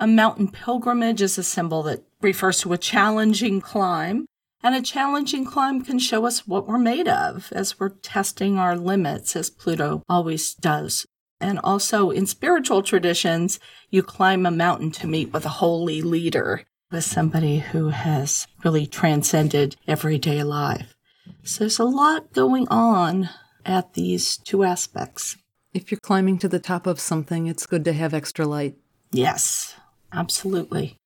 A 0.00 0.06
mountain 0.06 0.46
pilgrimage 0.46 1.20
is 1.20 1.38
a 1.38 1.42
symbol 1.42 1.82
that 1.82 2.04
refers 2.20 2.60
to 2.60 2.72
a 2.72 2.78
challenging 2.78 3.60
climb, 3.60 4.26
and 4.62 4.74
a 4.76 4.82
challenging 4.82 5.44
climb 5.44 5.84
can 5.84 5.98
show 5.98 6.24
us 6.24 6.46
what 6.46 6.68
we're 6.68 6.78
made 6.78 7.08
of 7.08 7.48
as 7.50 7.80
we're 7.80 7.88
testing 7.88 8.58
our 8.58 8.76
limits, 8.76 9.34
as 9.34 9.50
Pluto 9.50 10.04
always 10.08 10.54
does. 10.54 11.04
And 11.40 11.58
also 11.64 12.10
in 12.10 12.26
spiritual 12.26 12.82
traditions, 12.82 13.58
you 13.90 14.04
climb 14.04 14.46
a 14.46 14.52
mountain 14.52 14.92
to 14.92 15.08
meet 15.08 15.32
with 15.32 15.44
a 15.44 15.60
holy 15.60 16.00
leader, 16.00 16.64
with 16.92 17.02
somebody 17.02 17.58
who 17.58 17.88
has 17.88 18.46
really 18.64 18.86
transcended 18.86 19.74
everyday 19.88 20.44
life. 20.44 20.94
So 21.42 21.60
there's 21.60 21.80
a 21.80 21.84
lot 21.84 22.32
going 22.32 22.68
on 22.68 23.30
at 23.66 23.94
these 23.94 24.36
two 24.36 24.62
aspects. 24.62 25.36
If 25.74 25.90
you're 25.90 26.00
climbing 26.00 26.38
to 26.38 26.48
the 26.48 26.60
top 26.60 26.86
of 26.86 27.00
something, 27.00 27.48
it's 27.48 27.66
good 27.66 27.84
to 27.84 27.92
have 27.92 28.14
extra 28.14 28.46
light. 28.46 28.76
Yes, 29.10 29.74
absolutely. 30.12 30.96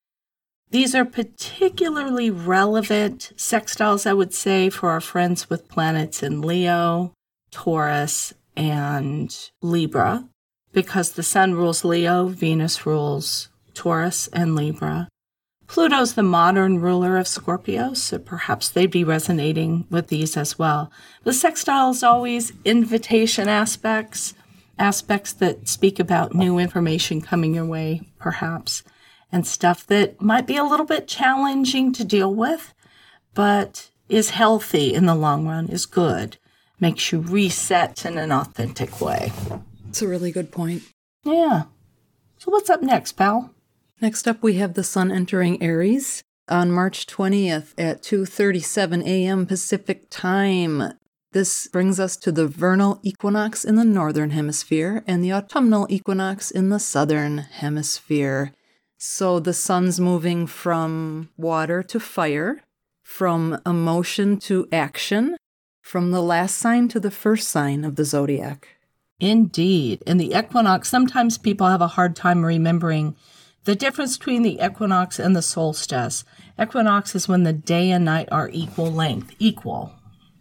These 0.70 0.94
are 0.94 1.04
particularly 1.04 2.30
relevant 2.30 3.32
sextiles, 3.36 4.06
I 4.06 4.14
would 4.14 4.32
say, 4.32 4.70
for 4.70 4.90
our 4.90 5.02
friends 5.02 5.50
with 5.50 5.68
planets 5.68 6.22
in 6.22 6.40
Leo, 6.40 7.12
Taurus, 7.50 8.32
and 8.56 9.50
Libra, 9.60 10.26
because 10.72 11.12
the 11.12 11.22
Sun 11.22 11.54
rules 11.54 11.84
Leo, 11.84 12.28
Venus 12.28 12.86
rules 12.86 13.50
Taurus 13.74 14.28
and 14.28 14.56
Libra. 14.56 15.08
Pluto's 15.66 16.14
the 16.14 16.22
modern 16.22 16.80
ruler 16.80 17.16
of 17.16 17.28
Scorpio, 17.28 17.94
so 17.94 18.18
perhaps 18.18 18.68
they'd 18.68 18.90
be 18.90 19.04
resonating 19.04 19.86
with 19.90 20.08
these 20.08 20.36
as 20.36 20.58
well. 20.58 20.90
The 21.24 21.32
sextile 21.32 21.90
is 21.90 22.02
always 22.02 22.52
invitation 22.64 23.48
aspects, 23.48 24.34
aspects 24.78 25.32
that 25.34 25.68
speak 25.68 25.98
about 25.98 26.34
new 26.34 26.58
information 26.58 27.20
coming 27.20 27.54
your 27.54 27.64
way, 27.64 28.02
perhaps, 28.18 28.82
and 29.32 29.46
stuff 29.46 29.86
that 29.86 30.20
might 30.20 30.46
be 30.46 30.56
a 30.56 30.64
little 30.64 30.86
bit 30.86 31.08
challenging 31.08 31.92
to 31.94 32.04
deal 32.04 32.32
with, 32.32 32.74
but 33.34 33.90
is 34.08 34.30
healthy 34.30 34.92
in 34.92 35.06
the 35.06 35.14
long 35.14 35.48
run, 35.48 35.68
is 35.68 35.86
good, 35.86 36.36
makes 36.78 37.10
you 37.10 37.20
reset 37.20 38.04
in 38.04 38.18
an 38.18 38.30
authentic 38.30 39.00
way. 39.00 39.32
It's 39.88 40.02
a 40.02 40.08
really 40.08 40.30
good 40.30 40.52
point. 40.52 40.82
Yeah. 41.24 41.64
So 42.36 42.50
what's 42.50 42.70
up 42.70 42.82
next, 42.82 43.12
pal? 43.12 43.54
Next 44.00 44.28
up, 44.28 44.42
we 44.42 44.54
have 44.54 44.74
the 44.74 44.84
Sun 44.84 45.10
entering 45.12 45.62
Aries 45.62 46.22
on 46.48 46.72
March 46.72 47.06
20th 47.06 47.72
at 47.78 48.02
2:37 48.02 49.06
a.m. 49.06 49.46
Pacific 49.46 50.10
Time. 50.10 50.94
This 51.32 51.68
brings 51.68 51.98
us 51.98 52.16
to 52.18 52.32
the 52.32 52.46
vernal 52.46 52.98
equinox 53.02 53.64
in 53.64 53.76
the 53.76 53.84
northern 53.84 54.30
hemisphere 54.30 55.02
and 55.06 55.24
the 55.24 55.32
autumnal 55.32 55.86
equinox 55.88 56.50
in 56.50 56.68
the 56.68 56.80
southern 56.80 57.38
hemisphere. 57.38 58.52
So 59.04 59.40
the 59.40 59.52
sun's 59.52 59.98
moving 59.98 60.46
from 60.46 61.28
water 61.36 61.82
to 61.82 61.98
fire, 61.98 62.62
from 63.02 63.60
emotion 63.66 64.38
to 64.42 64.68
action, 64.70 65.36
from 65.80 66.12
the 66.12 66.22
last 66.22 66.54
sign 66.54 66.86
to 66.86 67.00
the 67.00 67.10
first 67.10 67.48
sign 67.48 67.84
of 67.84 67.96
the 67.96 68.04
zodiac. 68.04 68.68
Indeed. 69.18 70.04
In 70.06 70.18
the 70.18 70.38
equinox, 70.38 70.88
sometimes 70.88 71.36
people 71.36 71.66
have 71.66 71.82
a 71.82 71.88
hard 71.98 72.14
time 72.14 72.46
remembering 72.46 73.16
the 73.64 73.74
difference 73.74 74.16
between 74.16 74.42
the 74.42 74.60
equinox 74.64 75.18
and 75.18 75.34
the 75.34 75.42
solstice. 75.42 76.22
Equinox 76.56 77.16
is 77.16 77.26
when 77.26 77.42
the 77.42 77.52
day 77.52 77.90
and 77.90 78.04
night 78.04 78.28
are 78.30 78.50
equal 78.52 78.92
length, 78.92 79.34
equal 79.40 79.94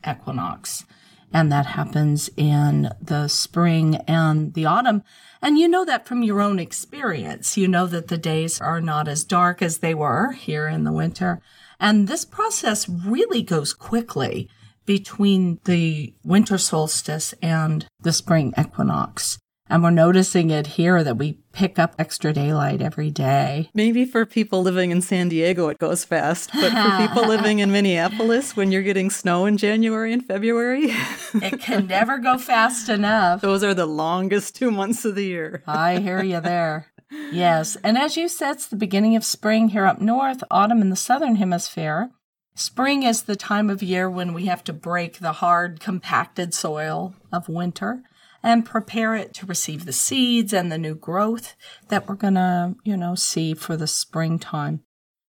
equinox. 0.08 0.86
And 1.34 1.51
that 1.51 1.65
happens 1.65 2.30
in 2.38 2.91
the 3.01 3.27
spring 3.27 3.96
and 4.08 4.53
the 4.53 4.65
autumn. 4.65 5.01
And 5.41 5.57
you 5.57 5.67
know 5.67 5.83
that 5.86 6.05
from 6.05 6.21
your 6.24 6.39
own 6.39 6.60
experience. 6.60 7.57
You 7.57 7.67
know 7.67 7.88
that 7.88 8.07
the 8.10 8.17
days 8.17 8.62
are 8.62 8.79
not 8.79 9.07
as 9.07 9.24
dark 9.24 9.62
as 9.62 9.79
they 9.79 9.95
were 9.95 10.33
here 10.33 10.67
in 10.67 10.83
the 10.83 10.91
winter. 10.91 11.41
And 11.79 12.07
this 12.07 12.25
process 12.25 12.88
really 12.88 13.41
goes 13.41 13.74
quickly 13.74 14.50
between 14.86 15.60
the 15.65 16.13
winter 16.24 16.57
solstice 16.57 17.33
and 17.41 17.88
the 18.00 18.13
spring 18.13 18.53
equinox. 18.57 19.39
And 19.72 19.82
we're 19.82 19.92
noticing 19.92 20.50
it 20.50 20.68
here 20.68 21.01
that 21.01 21.16
we 21.18 21.40
pick 21.54 21.80
up 21.80 21.96
extra 21.98 22.34
daylight 22.34 22.82
every 22.82 23.10
day. 23.10 23.70
Maybe 23.74 24.04
for 24.04 24.25
people 24.25 24.62
living 24.62 24.92
in 24.92 25.01
San 25.01 25.30
Diego, 25.30 25.70
it 25.70 25.80
goes 25.80 26.04
fast. 26.04 26.51
But 26.54 26.74
for 26.74 27.08
people 27.08 27.25
living 27.30 27.60
in 27.60 27.72
Minneapolis, 27.72 28.54
when 28.54 28.74
you're 28.74 28.82
getting 28.82 29.10
snow 29.10 29.46
in 29.46 29.56
January 29.56 30.12
and 30.12 30.25
February, 30.25 30.88
it 31.36 31.62
can 31.62 31.88
never 31.88 32.18
go 32.18 32.38
fast 32.38 32.90
enough. 32.90 33.40
Those 33.40 33.63
are 33.63 33.74
the 33.74 33.86
longest 33.86 34.58
two 34.58 34.72
months 34.72 35.06
of 35.06 35.16
the 35.16 35.24
year. 35.24 35.63
I 35.66 36.00
hear 36.00 36.22
you 36.22 36.42
there. 36.42 36.92
Yes. 37.32 37.78
And 37.82 37.98
as 37.98 38.18
you 38.18 38.28
said, 38.28 38.56
it's 38.56 38.68
the 38.68 38.75
beginning 38.75 39.16
of 39.16 39.24
spring 39.24 39.70
here 39.70 39.86
up 39.86 40.01
north, 40.01 40.44
autumn 40.51 40.82
in 40.82 40.90
the 40.90 40.98
southern 40.98 41.38
hemisphere. 41.38 42.12
Spring 42.56 43.04
is 43.04 43.24
the 43.24 43.38
time 43.38 43.70
of 43.70 43.82
year 43.82 44.10
when 44.10 44.34
we 44.34 44.48
have 44.48 44.66
to 44.66 44.74
break 44.74 45.20
the 45.20 45.32
hard, 45.32 45.80
compacted 45.80 46.54
soil 46.54 47.16
of 47.32 47.48
winter 47.48 48.04
and 48.43 48.65
prepare 48.65 49.15
it 49.15 49.33
to 49.36 49.45
receive 49.45 49.86
the 49.86 49.93
seeds 49.93 50.53
and 50.53 50.71
the 50.71 50.77
new 50.77 50.95
growth 50.95 51.55
that 51.89 52.07
we're 52.07 52.15
going 52.15 52.36
to, 52.36 52.75
you 52.83 52.98
know, 52.98 53.15
see 53.15 53.53
for 53.53 53.77
the 53.77 53.88
springtime. 53.88 54.81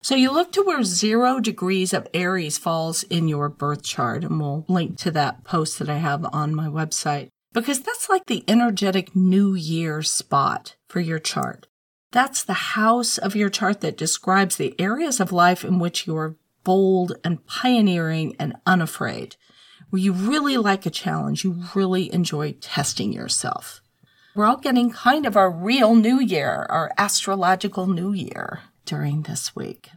So 0.01 0.15
you 0.15 0.31
look 0.31 0.53
to 0.53 0.61
where 0.61 0.83
zero 0.83 1.39
degrees 1.39 1.93
of 1.93 2.07
Aries 2.13 2.57
falls 2.57 3.03
in 3.03 3.27
your 3.27 3.49
birth 3.49 3.83
chart, 3.83 4.23
and 4.23 4.39
we'll 4.39 4.65
link 4.69 4.97
to 4.99 5.11
that 5.11 5.43
post 5.43 5.79
that 5.79 5.89
I 5.89 5.97
have 5.97 6.25
on 6.31 6.55
my 6.55 6.67
website 6.67 7.29
because 7.53 7.81
that's 7.81 8.09
like 8.09 8.25
the 8.27 8.43
energetic 8.47 9.15
new 9.15 9.55
year 9.55 10.01
spot 10.01 10.75
for 10.87 10.99
your 10.99 11.19
chart. 11.19 11.67
That's 12.11 12.43
the 12.43 12.53
house 12.53 13.17
of 13.17 13.35
your 13.35 13.49
chart 13.49 13.81
that 13.81 13.97
describes 13.97 14.55
the 14.55 14.79
areas 14.79 15.19
of 15.19 15.31
life 15.31 15.65
in 15.65 15.79
which 15.79 16.07
you 16.07 16.15
are 16.15 16.37
bold 16.63 17.13
and 17.23 17.45
pioneering 17.45 18.35
and 18.39 18.55
unafraid 18.65 19.35
where 19.89 20.01
you 20.01 20.13
really 20.13 20.57
like 20.57 20.85
a 20.85 20.89
challenge, 20.89 21.43
you 21.43 21.63
really 21.73 22.13
enjoy 22.13 22.53
testing 22.53 23.11
yourself. 23.11 23.81
We're 24.35 24.45
all 24.45 24.57
getting 24.57 24.91
kind 24.91 25.25
of 25.25 25.35
our 25.35 25.49
real 25.49 25.95
new 25.95 26.19
year, 26.19 26.67
our 26.69 26.91
astrological 26.97 27.87
new 27.87 28.13
year 28.13 28.61
during 28.85 29.23
this 29.23 29.55
week. 29.55 29.89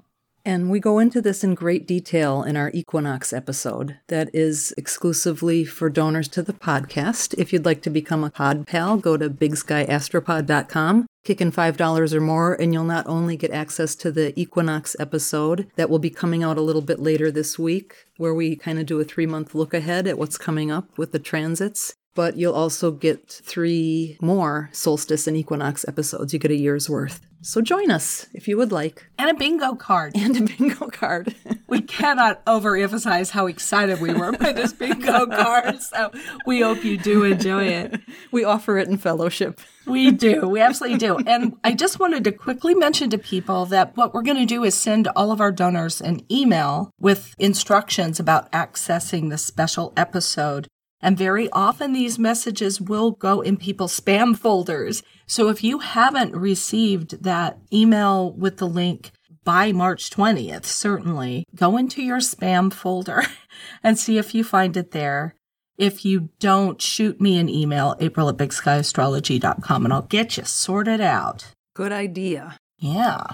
And 0.44 0.70
we 0.70 0.80
go 0.80 0.98
into 0.98 1.20
this 1.20 1.44
in 1.44 1.54
great 1.54 1.86
detail 1.86 2.42
in 2.42 2.56
our 2.56 2.70
equinox 2.74 3.32
episode 3.32 3.98
that 4.08 4.28
is 4.34 4.74
exclusively 4.76 5.64
for 5.64 5.88
donors 5.88 6.26
to 6.28 6.42
the 6.42 6.52
podcast. 6.52 7.34
If 7.38 7.52
you'd 7.52 7.64
like 7.64 7.80
to 7.82 7.90
become 7.90 8.24
a 8.24 8.30
pod 8.30 8.66
pal, 8.66 8.96
go 8.96 9.16
to 9.16 9.30
bigskyastropod.com, 9.30 11.06
kick 11.24 11.40
in 11.40 11.52
$5 11.52 12.12
or 12.12 12.20
more, 12.20 12.54
and 12.54 12.72
you'll 12.72 12.82
not 12.82 13.06
only 13.06 13.36
get 13.36 13.52
access 13.52 13.94
to 13.96 14.10
the 14.10 14.38
equinox 14.40 14.96
episode 14.98 15.70
that 15.76 15.88
will 15.88 16.00
be 16.00 16.10
coming 16.10 16.42
out 16.42 16.58
a 16.58 16.62
little 16.62 16.82
bit 16.82 16.98
later 16.98 17.30
this 17.30 17.56
week, 17.56 18.06
where 18.16 18.34
we 18.34 18.56
kind 18.56 18.80
of 18.80 18.86
do 18.86 18.98
a 18.98 19.04
three 19.04 19.26
month 19.26 19.54
look 19.54 19.72
ahead 19.72 20.08
at 20.08 20.18
what's 20.18 20.38
coming 20.38 20.72
up 20.72 20.98
with 20.98 21.12
the 21.12 21.20
transits, 21.20 21.94
but 22.16 22.36
you'll 22.36 22.54
also 22.54 22.90
get 22.90 23.28
three 23.28 24.18
more 24.20 24.70
solstice 24.72 25.28
and 25.28 25.36
equinox 25.36 25.86
episodes. 25.86 26.32
You 26.32 26.40
get 26.40 26.50
a 26.50 26.56
year's 26.56 26.90
worth. 26.90 27.20
So 27.44 27.60
join 27.60 27.90
us 27.90 28.28
if 28.32 28.46
you 28.46 28.56
would 28.56 28.70
like. 28.70 29.10
And 29.18 29.28
a 29.28 29.34
bingo 29.34 29.74
card. 29.74 30.12
And 30.14 30.36
a 30.36 30.42
bingo 30.42 30.88
card. 30.88 31.34
we 31.66 31.80
cannot 31.80 32.44
overemphasize 32.46 33.30
how 33.30 33.48
excited 33.48 34.00
we 34.00 34.14
were 34.14 34.30
by 34.30 34.52
this 34.52 34.72
bingo 34.72 35.26
card. 35.26 35.82
So 35.82 36.12
we 36.46 36.60
hope 36.60 36.84
you 36.84 36.96
do 36.96 37.24
enjoy 37.24 37.64
it. 37.64 38.00
We 38.30 38.44
offer 38.44 38.78
it 38.78 38.88
in 38.88 38.96
fellowship. 38.96 39.60
We 39.86 40.12
do. 40.12 40.48
We 40.48 40.60
absolutely 40.60 40.98
do. 40.98 41.18
And 41.26 41.56
I 41.64 41.74
just 41.74 41.98
wanted 41.98 42.22
to 42.24 42.32
quickly 42.32 42.76
mention 42.76 43.10
to 43.10 43.18
people 43.18 43.66
that 43.66 43.96
what 43.96 44.14
we're 44.14 44.22
going 44.22 44.36
to 44.36 44.46
do 44.46 44.62
is 44.62 44.76
send 44.76 45.08
all 45.08 45.32
of 45.32 45.40
our 45.40 45.50
donors 45.50 46.00
an 46.00 46.20
email 46.30 46.92
with 47.00 47.34
instructions 47.40 48.20
about 48.20 48.52
accessing 48.52 49.30
the 49.30 49.38
special 49.38 49.92
episode. 49.96 50.68
And 51.00 51.18
very 51.18 51.50
often 51.50 51.92
these 51.92 52.20
messages 52.20 52.80
will 52.80 53.10
go 53.10 53.40
in 53.40 53.56
people's 53.56 53.98
spam 53.98 54.38
folders. 54.38 55.02
So 55.32 55.48
if 55.48 55.64
you 55.64 55.78
haven't 55.78 56.36
received 56.36 57.22
that 57.24 57.56
email 57.72 58.32
with 58.32 58.58
the 58.58 58.68
link 58.68 59.12
by 59.44 59.72
March 59.72 60.10
20th, 60.10 60.66
certainly 60.66 61.46
go 61.54 61.78
into 61.78 62.02
your 62.02 62.18
spam 62.18 62.70
folder 62.70 63.22
and 63.82 63.98
see 63.98 64.18
if 64.18 64.34
you 64.34 64.44
find 64.44 64.76
it 64.76 64.90
there. 64.90 65.34
If 65.78 66.04
you 66.04 66.28
don't, 66.38 66.82
shoot 66.82 67.18
me 67.18 67.38
an 67.38 67.48
email, 67.48 67.96
april 67.98 68.28
at 68.28 68.36
bigskyAstrology.com, 68.36 69.86
and 69.86 69.94
I'll 69.94 70.02
get 70.02 70.36
you 70.36 70.44
sorted 70.44 71.00
out. 71.00 71.46
Good 71.72 71.92
idea. 71.92 72.58
Yeah. 72.78 73.24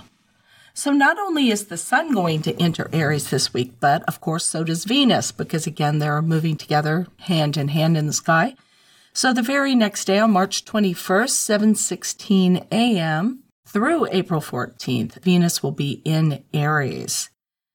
So 0.75 0.93
not 0.93 1.19
only 1.19 1.51
is 1.51 1.67
the 1.67 1.77
sun 1.77 2.15
going 2.15 2.43
to 2.43 2.55
enter 2.63 2.89
Aries 2.93 3.31
this 3.31 3.53
week, 3.53 3.73
but 3.81 4.05
of 4.05 4.21
course 4.21 4.45
so 4.45 4.63
does 4.63 4.85
Venus, 4.85 5.33
because 5.33 5.67
again, 5.67 5.99
they're 5.99 6.23
moving 6.23 6.57
together 6.57 7.09
hand 7.23 7.57
in 7.57 7.67
hand 7.67 7.97
in 7.97 8.07
the 8.07 8.13
sky. 8.13 8.55
So 9.19 9.33
the 9.33 9.43
very 9.43 9.75
next 9.75 10.05
day 10.05 10.21
on 10.21 10.31
March 10.31 10.65
21st, 10.65 11.75
7:16 11.75 12.69
a.m. 12.71 13.43
through 13.67 14.07
April 14.13 14.41
14th, 14.41 15.21
Venus 15.25 15.61
will 15.61 15.73
be 15.73 16.03
in 16.05 16.45
Aries. 16.55 17.29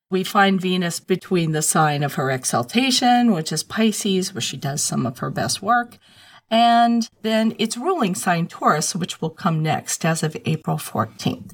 We 0.09 0.23
find 0.23 0.61
Venus 0.61 1.01
between 1.01 1.51
the 1.51 1.61
sign 1.61 2.01
of 2.01 2.13
her 2.13 2.31
exaltation, 2.31 3.33
which 3.33 3.51
is 3.51 3.61
Pisces, 3.61 4.33
where 4.33 4.39
she 4.39 4.55
does 4.55 4.81
some 4.81 5.05
of 5.05 5.17
her 5.17 5.29
best 5.29 5.61
work, 5.61 5.97
and 6.49 7.09
then 7.23 7.55
its 7.59 7.75
ruling 7.75 8.15
sign 8.15 8.47
Taurus, 8.47 8.95
which 8.95 9.19
will 9.19 9.29
come 9.29 9.61
next 9.61 10.05
as 10.05 10.23
of 10.23 10.37
April 10.45 10.77
14th. 10.77 11.51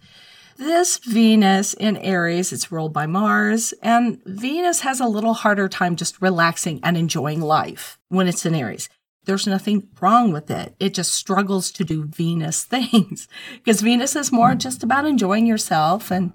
This 0.58 1.00
Venus 1.00 1.74
in 1.74 1.98
Aries, 1.98 2.53
it's 2.53 2.72
ruled 2.72 2.93
by 2.93 3.08
Mars, 3.08 3.74
and 3.81 4.22
Venus 4.24 4.81
has 4.81 5.00
a 5.00 5.08
little 5.08 5.34
harder 5.34 5.67
time 5.67 5.96
just 5.96 6.22
relaxing 6.22 6.79
and 6.84 6.96
enjoying 6.96 7.41
life 7.41 7.98
when 8.10 8.27
it's 8.27 8.46
in 8.46 8.53
Aries. 8.53 8.88
There's 9.25 9.47
nothing 9.47 9.88
wrong 10.01 10.31
with 10.31 10.49
it. 10.49 10.75
It 10.79 10.93
just 10.93 11.13
struggles 11.13 11.71
to 11.71 11.83
do 11.83 12.05
Venus 12.05 12.63
things 12.65 13.27
because 13.53 13.81
Venus 13.81 14.15
is 14.15 14.31
more 14.31 14.53
hmm. 14.53 14.57
just 14.57 14.83
about 14.83 15.05
enjoying 15.05 15.45
yourself 15.45 16.11
and 16.11 16.33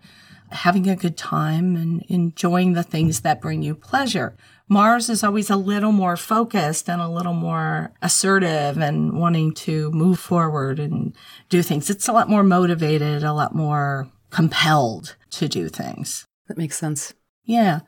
having 0.51 0.89
a 0.89 0.97
good 0.97 1.17
time 1.17 1.75
and 1.75 2.03
enjoying 2.09 2.75
the 2.75 2.83
things 2.83 3.23
that 3.23 3.41
bring 3.41 3.63
you 3.63 3.75
pleasure. 3.75 4.37
Mars 4.69 5.11
is 5.11 5.23
always 5.23 5.51
a 5.51 5.57
little 5.57 5.93
more 5.93 6.17
focused 6.17 6.89
and 6.89 7.01
a 7.01 7.09
little 7.09 7.35
more 7.35 7.93
assertive 8.01 8.79
and 8.79 9.19
wanting 9.19 9.53
to 9.53 9.91
move 9.91 10.19
forward 10.19 10.79
and 10.79 11.15
do 11.49 11.63
things. 11.63 11.91
It's 11.91 12.09
a 12.09 12.13
lot 12.13 12.31
more 12.31 12.43
motivated, 12.43 13.23
a 13.23 13.33
lot 13.33 13.55
more 13.55 14.09
compelled 14.31 15.17
to 15.31 15.49
do 15.49 15.69
things. 15.69 16.27
That 16.49 16.57
makes 16.57 16.79
sense. 16.79 17.13
Yeah. 17.45 17.81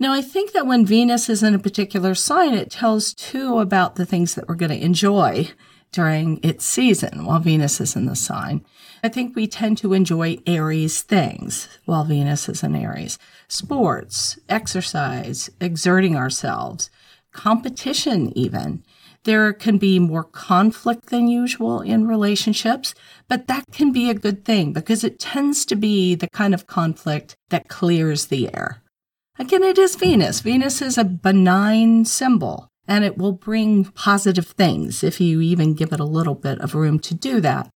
Now, 0.00 0.12
I 0.12 0.22
think 0.22 0.52
that 0.52 0.66
when 0.66 0.86
Venus 0.86 1.28
is 1.28 1.42
in 1.42 1.54
a 1.54 1.58
particular 1.58 2.14
sign, 2.14 2.54
it 2.54 2.70
tells 2.70 3.12
too 3.12 3.58
about 3.58 3.96
the 3.96 4.06
things 4.06 4.34
that 4.34 4.48
we're 4.48 4.54
going 4.54 4.70
to 4.70 4.84
enjoy 4.84 5.50
during 5.90 6.38
its 6.42 6.64
season 6.64 7.24
while 7.24 7.40
Venus 7.40 7.80
is 7.80 7.96
in 7.96 8.06
the 8.06 8.14
sign. 8.14 8.64
I 9.02 9.08
think 9.08 9.34
we 9.34 9.48
tend 9.48 9.78
to 9.78 9.94
enjoy 9.94 10.38
Aries 10.46 11.02
things 11.02 11.68
while 11.84 12.04
Venus 12.04 12.48
is 12.48 12.62
in 12.62 12.76
Aries. 12.76 13.18
Sports, 13.48 14.38
exercise, 14.48 15.50
exerting 15.60 16.14
ourselves, 16.14 16.90
competition 17.32 18.36
even. 18.36 18.84
There 19.24 19.52
can 19.52 19.78
be 19.78 19.98
more 19.98 20.24
conflict 20.24 21.06
than 21.06 21.26
usual 21.26 21.80
in 21.80 22.06
relationships, 22.06 22.94
but 23.26 23.48
that 23.48 23.64
can 23.72 23.90
be 23.92 24.08
a 24.08 24.14
good 24.14 24.44
thing 24.44 24.72
because 24.72 25.02
it 25.02 25.18
tends 25.18 25.64
to 25.66 25.74
be 25.74 26.14
the 26.14 26.28
kind 26.28 26.54
of 26.54 26.68
conflict 26.68 27.36
that 27.48 27.68
clears 27.68 28.26
the 28.26 28.54
air. 28.54 28.82
Again, 29.40 29.62
it 29.62 29.78
is 29.78 29.94
Venus. 29.94 30.40
Venus 30.40 30.82
is 30.82 30.98
a 30.98 31.04
benign 31.04 32.04
symbol 32.04 32.68
and 32.88 33.04
it 33.04 33.16
will 33.16 33.32
bring 33.32 33.84
positive 33.84 34.48
things 34.48 35.04
if 35.04 35.20
you 35.20 35.40
even 35.40 35.74
give 35.74 35.92
it 35.92 36.00
a 36.00 36.04
little 36.04 36.34
bit 36.34 36.58
of 36.60 36.74
room 36.74 36.98
to 37.00 37.14
do 37.14 37.40
that. 37.42 37.70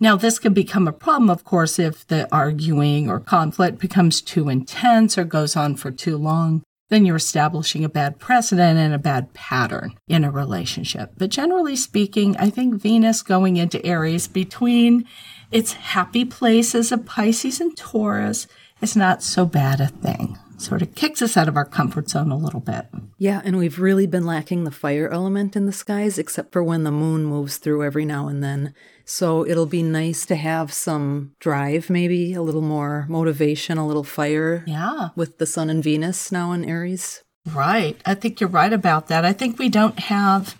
Now, 0.00 0.16
this 0.16 0.38
can 0.38 0.54
become 0.54 0.88
a 0.88 0.92
problem, 0.92 1.28
of 1.28 1.44
course, 1.44 1.78
if 1.78 2.06
the 2.06 2.32
arguing 2.34 3.10
or 3.10 3.20
conflict 3.20 3.78
becomes 3.78 4.22
too 4.22 4.48
intense 4.48 5.18
or 5.18 5.24
goes 5.24 5.54
on 5.54 5.76
for 5.76 5.90
too 5.90 6.16
long. 6.16 6.62
Then 6.88 7.04
you're 7.04 7.16
establishing 7.16 7.84
a 7.84 7.90
bad 7.90 8.18
precedent 8.18 8.78
and 8.78 8.94
a 8.94 8.98
bad 8.98 9.34
pattern 9.34 9.94
in 10.08 10.24
a 10.24 10.30
relationship. 10.30 11.12
But 11.18 11.30
generally 11.30 11.76
speaking, 11.76 12.36
I 12.38 12.48
think 12.48 12.80
Venus 12.80 13.22
going 13.22 13.58
into 13.58 13.84
Aries 13.84 14.28
between 14.28 15.06
its 15.50 15.74
happy 15.74 16.24
places 16.24 16.90
of 16.90 17.06
Pisces 17.06 17.60
and 17.60 17.76
Taurus 17.76 18.46
is 18.80 18.96
not 18.96 19.22
so 19.22 19.44
bad 19.44 19.80
a 19.80 19.88
thing 19.88 20.38
sort 20.62 20.82
of 20.82 20.94
kicks 20.94 21.20
us 21.20 21.36
out 21.36 21.48
of 21.48 21.56
our 21.56 21.64
comfort 21.64 22.08
zone 22.08 22.30
a 22.30 22.36
little 22.36 22.60
bit. 22.60 22.86
Yeah, 23.18 23.42
and 23.44 23.56
we've 23.56 23.78
really 23.78 24.06
been 24.06 24.24
lacking 24.24 24.64
the 24.64 24.70
fire 24.70 25.08
element 25.08 25.56
in 25.56 25.66
the 25.66 25.72
skies, 25.72 26.18
except 26.18 26.52
for 26.52 26.62
when 26.62 26.84
the 26.84 26.90
moon 26.90 27.24
moves 27.24 27.58
through 27.58 27.84
every 27.84 28.04
now 28.04 28.28
and 28.28 28.42
then. 28.42 28.74
So 29.04 29.46
it'll 29.46 29.66
be 29.66 29.82
nice 29.82 30.24
to 30.26 30.36
have 30.36 30.72
some 30.72 31.34
drive, 31.40 31.90
maybe 31.90 32.34
a 32.34 32.42
little 32.42 32.62
more 32.62 33.06
motivation, 33.08 33.78
a 33.78 33.86
little 33.86 34.04
fire. 34.04 34.64
Yeah. 34.66 35.08
With 35.16 35.38
the 35.38 35.46
sun 35.46 35.70
and 35.70 35.82
Venus 35.82 36.32
now 36.32 36.52
in 36.52 36.64
Aries. 36.64 37.22
Right. 37.52 38.00
I 38.06 38.14
think 38.14 38.40
you're 38.40 38.48
right 38.48 38.72
about 38.72 39.08
that. 39.08 39.24
I 39.24 39.32
think 39.32 39.58
we 39.58 39.68
don't 39.68 39.98
have 39.98 40.56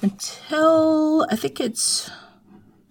until 0.00 1.26
I 1.30 1.36
think 1.36 1.60
it's 1.60 2.10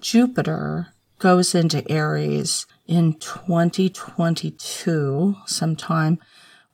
Jupiter 0.02 0.88
goes 1.20 1.54
into 1.54 1.90
Aries 1.90 2.66
in 2.88 3.14
2022 3.20 5.36
sometime 5.46 6.18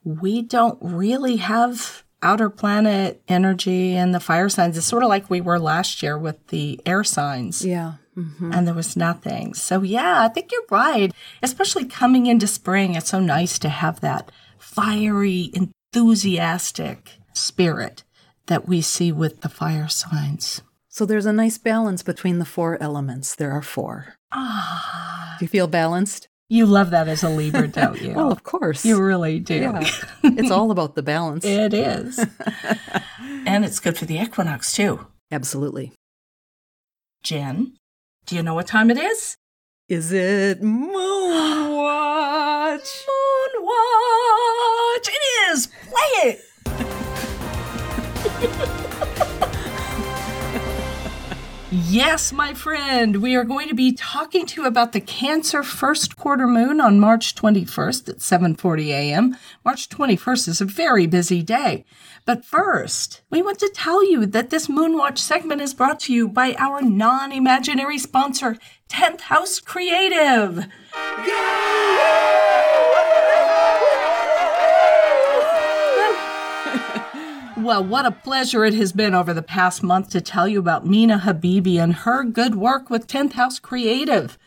we 0.08 0.42
don't 0.42 0.78
really 0.80 1.36
have 1.36 2.02
outer 2.22 2.48
planet 2.48 3.22
energy 3.28 3.94
and 3.94 4.14
the 4.14 4.20
fire 4.20 4.48
signs. 4.48 4.76
It's 4.76 4.86
sort 4.86 5.02
of 5.02 5.08
like 5.08 5.28
we 5.28 5.40
were 5.40 5.58
last 5.58 6.02
year 6.02 6.18
with 6.18 6.48
the 6.48 6.80
air 6.86 7.04
signs. 7.04 7.64
Yeah. 7.64 7.94
Mm-hmm. 8.16 8.52
And 8.52 8.66
there 8.66 8.74
was 8.74 8.96
nothing. 8.96 9.54
So, 9.54 9.82
yeah, 9.82 10.24
I 10.24 10.28
think 10.28 10.50
you're 10.50 10.62
right. 10.70 11.12
Especially 11.42 11.84
coming 11.84 12.26
into 12.26 12.48
spring, 12.48 12.94
it's 12.94 13.10
so 13.10 13.20
nice 13.20 13.58
to 13.60 13.68
have 13.68 14.00
that 14.00 14.32
fiery, 14.58 15.52
enthusiastic 15.54 17.12
spirit 17.34 18.02
that 18.46 18.66
we 18.66 18.80
see 18.80 19.12
with 19.12 19.42
the 19.42 19.48
fire 19.48 19.86
signs. 19.86 20.62
So, 20.88 21.06
there's 21.06 21.26
a 21.26 21.32
nice 21.32 21.58
balance 21.58 22.02
between 22.02 22.40
the 22.40 22.44
four 22.44 22.82
elements. 22.82 23.36
There 23.36 23.52
are 23.52 23.62
four. 23.62 24.14
Ah. 24.32 25.36
Do 25.38 25.44
you 25.44 25.48
feel 25.48 25.68
balanced? 25.68 26.27
You 26.50 26.64
love 26.64 26.90
that 26.90 27.08
as 27.08 27.22
a 27.22 27.28
Libra, 27.28 27.68
don't 27.80 28.00
you? 28.00 28.14
well, 28.14 28.32
of 28.32 28.42
course. 28.42 28.84
You 28.84 29.00
really 29.02 29.38
do. 29.38 29.54
Yeah. 29.54 29.90
it's 30.22 30.50
all 30.50 30.70
about 30.70 30.94
the 30.94 31.02
balance. 31.02 31.44
It 31.58 31.74
is. 31.74 32.18
and 33.46 33.64
it's 33.64 33.80
good 33.80 33.98
for 33.98 34.06
the 34.06 34.18
equinox, 34.18 34.72
too. 34.72 35.06
Absolutely. 35.30 35.92
Jen, 37.22 37.74
do 38.26 38.36
you 38.36 38.42
know 38.42 38.54
what 38.54 38.66
time 38.66 38.90
it 38.90 38.96
is? 38.96 39.36
Is 39.88 40.12
it 40.12 40.62
Moon 40.62 40.92
Watch? 41.74 43.06
Moon 43.08 43.64
Watch! 43.64 45.08
It 45.08 45.52
is! 45.52 45.68
Play 45.90 46.38
it! 48.80 48.84
Yes, 51.70 52.32
my 52.32 52.54
friend, 52.54 53.16
we 53.20 53.36
are 53.36 53.44
going 53.44 53.68
to 53.68 53.74
be 53.74 53.92
talking 53.92 54.46
to 54.46 54.62
you 54.62 54.66
about 54.66 54.92
the 54.92 55.02
Cancer 55.02 55.62
first 55.62 56.16
quarter 56.16 56.46
moon 56.46 56.80
on 56.80 56.98
March 56.98 57.34
21st 57.34 58.08
at 58.08 58.18
7:40 58.20 58.86
a.m. 58.86 59.36
March 59.66 59.90
21st 59.90 60.48
is 60.48 60.60
a 60.62 60.64
very 60.64 61.06
busy 61.06 61.42
day. 61.42 61.84
But 62.24 62.42
first, 62.42 63.20
we 63.28 63.42
want 63.42 63.58
to 63.58 63.68
tell 63.74 64.02
you 64.02 64.24
that 64.24 64.48
this 64.48 64.68
Moonwatch 64.68 65.18
segment 65.18 65.60
is 65.60 65.74
brought 65.74 66.00
to 66.00 66.14
you 66.14 66.26
by 66.26 66.54
our 66.58 66.80
non-imaginary 66.80 67.98
sponsor, 67.98 68.56
10th 68.88 69.20
House 69.20 69.60
Creative. 69.60 70.64
Well, 77.68 77.84
what 77.84 78.06
a 78.06 78.12
pleasure 78.12 78.64
it 78.64 78.72
has 78.72 78.92
been 78.92 79.14
over 79.14 79.34
the 79.34 79.42
past 79.42 79.82
month 79.82 80.08
to 80.12 80.22
tell 80.22 80.48
you 80.48 80.58
about 80.58 80.86
Mina 80.86 81.18
Habibi 81.18 81.76
and 81.76 81.92
her 81.92 82.24
good 82.24 82.54
work 82.54 82.88
with 82.88 83.06
10th 83.06 83.34
House 83.34 83.58
Creative. 83.58 84.38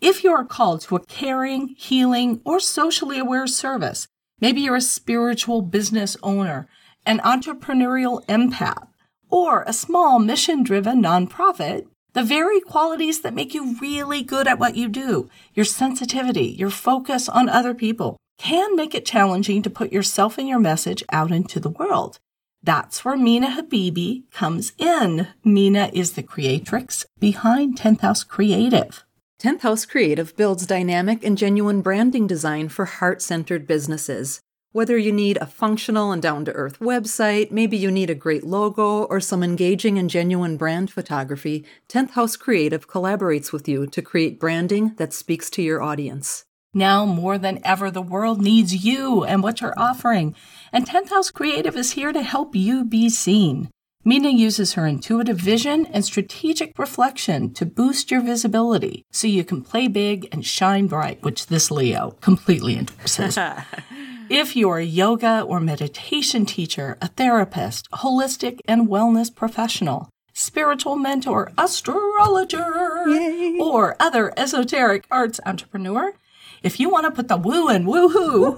If 0.00 0.24
you 0.24 0.32
are 0.32 0.46
called 0.46 0.80
to 0.80 0.96
a 0.96 1.04
caring, 1.04 1.74
healing, 1.76 2.40
or 2.42 2.58
socially 2.58 3.18
aware 3.18 3.46
service, 3.46 4.08
maybe 4.40 4.62
you're 4.62 4.76
a 4.76 4.80
spiritual 4.80 5.60
business 5.60 6.16
owner, 6.22 6.68
an 7.04 7.18
entrepreneurial 7.18 8.24
empath, 8.28 8.88
or 9.28 9.62
a 9.64 9.74
small 9.74 10.18
mission 10.18 10.62
driven 10.62 11.02
nonprofit, 11.02 11.86
The 12.14 12.22
very 12.22 12.62
qualities 12.62 13.20
that 13.20 13.34
make 13.34 13.52
you 13.52 13.76
really 13.78 14.22
good 14.22 14.48
at 14.48 14.58
what 14.58 14.74
you 14.74 14.88
do, 14.88 15.28
your 15.52 15.66
sensitivity, 15.66 16.46
your 16.46 16.70
focus 16.70 17.28
on 17.28 17.50
other 17.50 17.74
people, 17.74 18.16
can 18.38 18.74
make 18.74 18.94
it 18.94 19.04
challenging 19.04 19.60
to 19.64 19.68
put 19.68 19.92
yourself 19.92 20.38
and 20.38 20.48
your 20.48 20.58
message 20.58 21.04
out 21.12 21.30
into 21.30 21.60
the 21.60 21.68
world. 21.68 22.18
That's 22.62 23.04
where 23.04 23.16
Mina 23.16 23.56
Habibi 23.56 24.30
comes 24.32 24.72
in. 24.76 25.28
Mina 25.42 25.90
is 25.94 26.12
the 26.12 26.22
creatrix 26.22 27.06
behind 27.18 27.78
10th 27.78 28.00
House 28.00 28.22
Creative. 28.22 29.02
10th 29.40 29.62
House 29.62 29.86
Creative 29.86 30.36
builds 30.36 30.66
dynamic 30.66 31.24
and 31.24 31.38
genuine 31.38 31.80
branding 31.80 32.26
design 32.26 32.68
for 32.68 32.84
heart 32.84 33.22
centered 33.22 33.66
businesses. 33.66 34.42
Whether 34.72 34.98
you 34.98 35.10
need 35.10 35.38
a 35.38 35.46
functional 35.46 36.12
and 36.12 36.20
down 36.20 36.44
to 36.44 36.52
earth 36.52 36.78
website, 36.80 37.50
maybe 37.50 37.78
you 37.78 37.90
need 37.90 38.10
a 38.10 38.14
great 38.14 38.44
logo, 38.44 39.04
or 39.04 39.20
some 39.20 39.42
engaging 39.42 39.98
and 39.98 40.10
genuine 40.10 40.58
brand 40.58 40.90
photography, 40.90 41.64
10th 41.88 42.10
House 42.10 42.36
Creative 42.36 42.86
collaborates 42.86 43.52
with 43.52 43.68
you 43.68 43.86
to 43.86 44.02
create 44.02 44.38
branding 44.38 44.94
that 44.96 45.14
speaks 45.14 45.48
to 45.50 45.62
your 45.62 45.82
audience. 45.82 46.44
Now 46.72 47.04
more 47.04 47.36
than 47.36 47.58
ever, 47.64 47.90
the 47.90 48.00
world 48.00 48.40
needs 48.40 48.84
you 48.84 49.24
and 49.24 49.42
what 49.42 49.60
you're 49.60 49.74
offering. 49.76 50.36
And 50.72 50.86
10th 50.86 51.10
House 51.10 51.30
Creative 51.30 51.74
is 51.74 51.92
here 51.92 52.12
to 52.12 52.22
help 52.22 52.54
you 52.54 52.84
be 52.84 53.08
seen. 53.08 53.70
Mina 54.04 54.30
uses 54.30 54.74
her 54.74 54.86
intuitive 54.86 55.36
vision 55.36 55.86
and 55.86 56.04
strategic 56.04 56.78
reflection 56.78 57.52
to 57.54 57.66
boost 57.66 58.12
your 58.12 58.20
visibility 58.20 59.04
so 59.10 59.26
you 59.26 59.42
can 59.42 59.62
play 59.62 59.88
big 59.88 60.28
and 60.30 60.46
shine 60.46 60.86
bright, 60.86 61.20
which 61.22 61.48
this 61.48 61.72
Leo 61.72 62.12
completely 62.20 62.76
endorses. 62.78 63.36
if 64.30 64.54
you're 64.54 64.78
a 64.78 64.84
yoga 64.84 65.42
or 65.42 65.58
meditation 65.58 66.46
teacher, 66.46 66.96
a 67.02 67.08
therapist, 67.08 67.90
holistic 67.90 68.60
and 68.66 68.88
wellness 68.88 69.34
professional, 69.34 70.08
spiritual 70.32 70.94
mentor, 70.96 71.50
astrologer, 71.58 73.04
Yay. 73.08 73.58
or 73.60 73.96
other 73.98 74.32
esoteric 74.38 75.04
arts 75.10 75.40
entrepreneur, 75.44 76.14
if 76.62 76.80
you 76.80 76.88
want 76.88 77.06
to 77.06 77.10
put 77.10 77.28
the 77.28 77.36
woo 77.36 77.68
in 77.68 77.84
woohoo, 77.84 78.56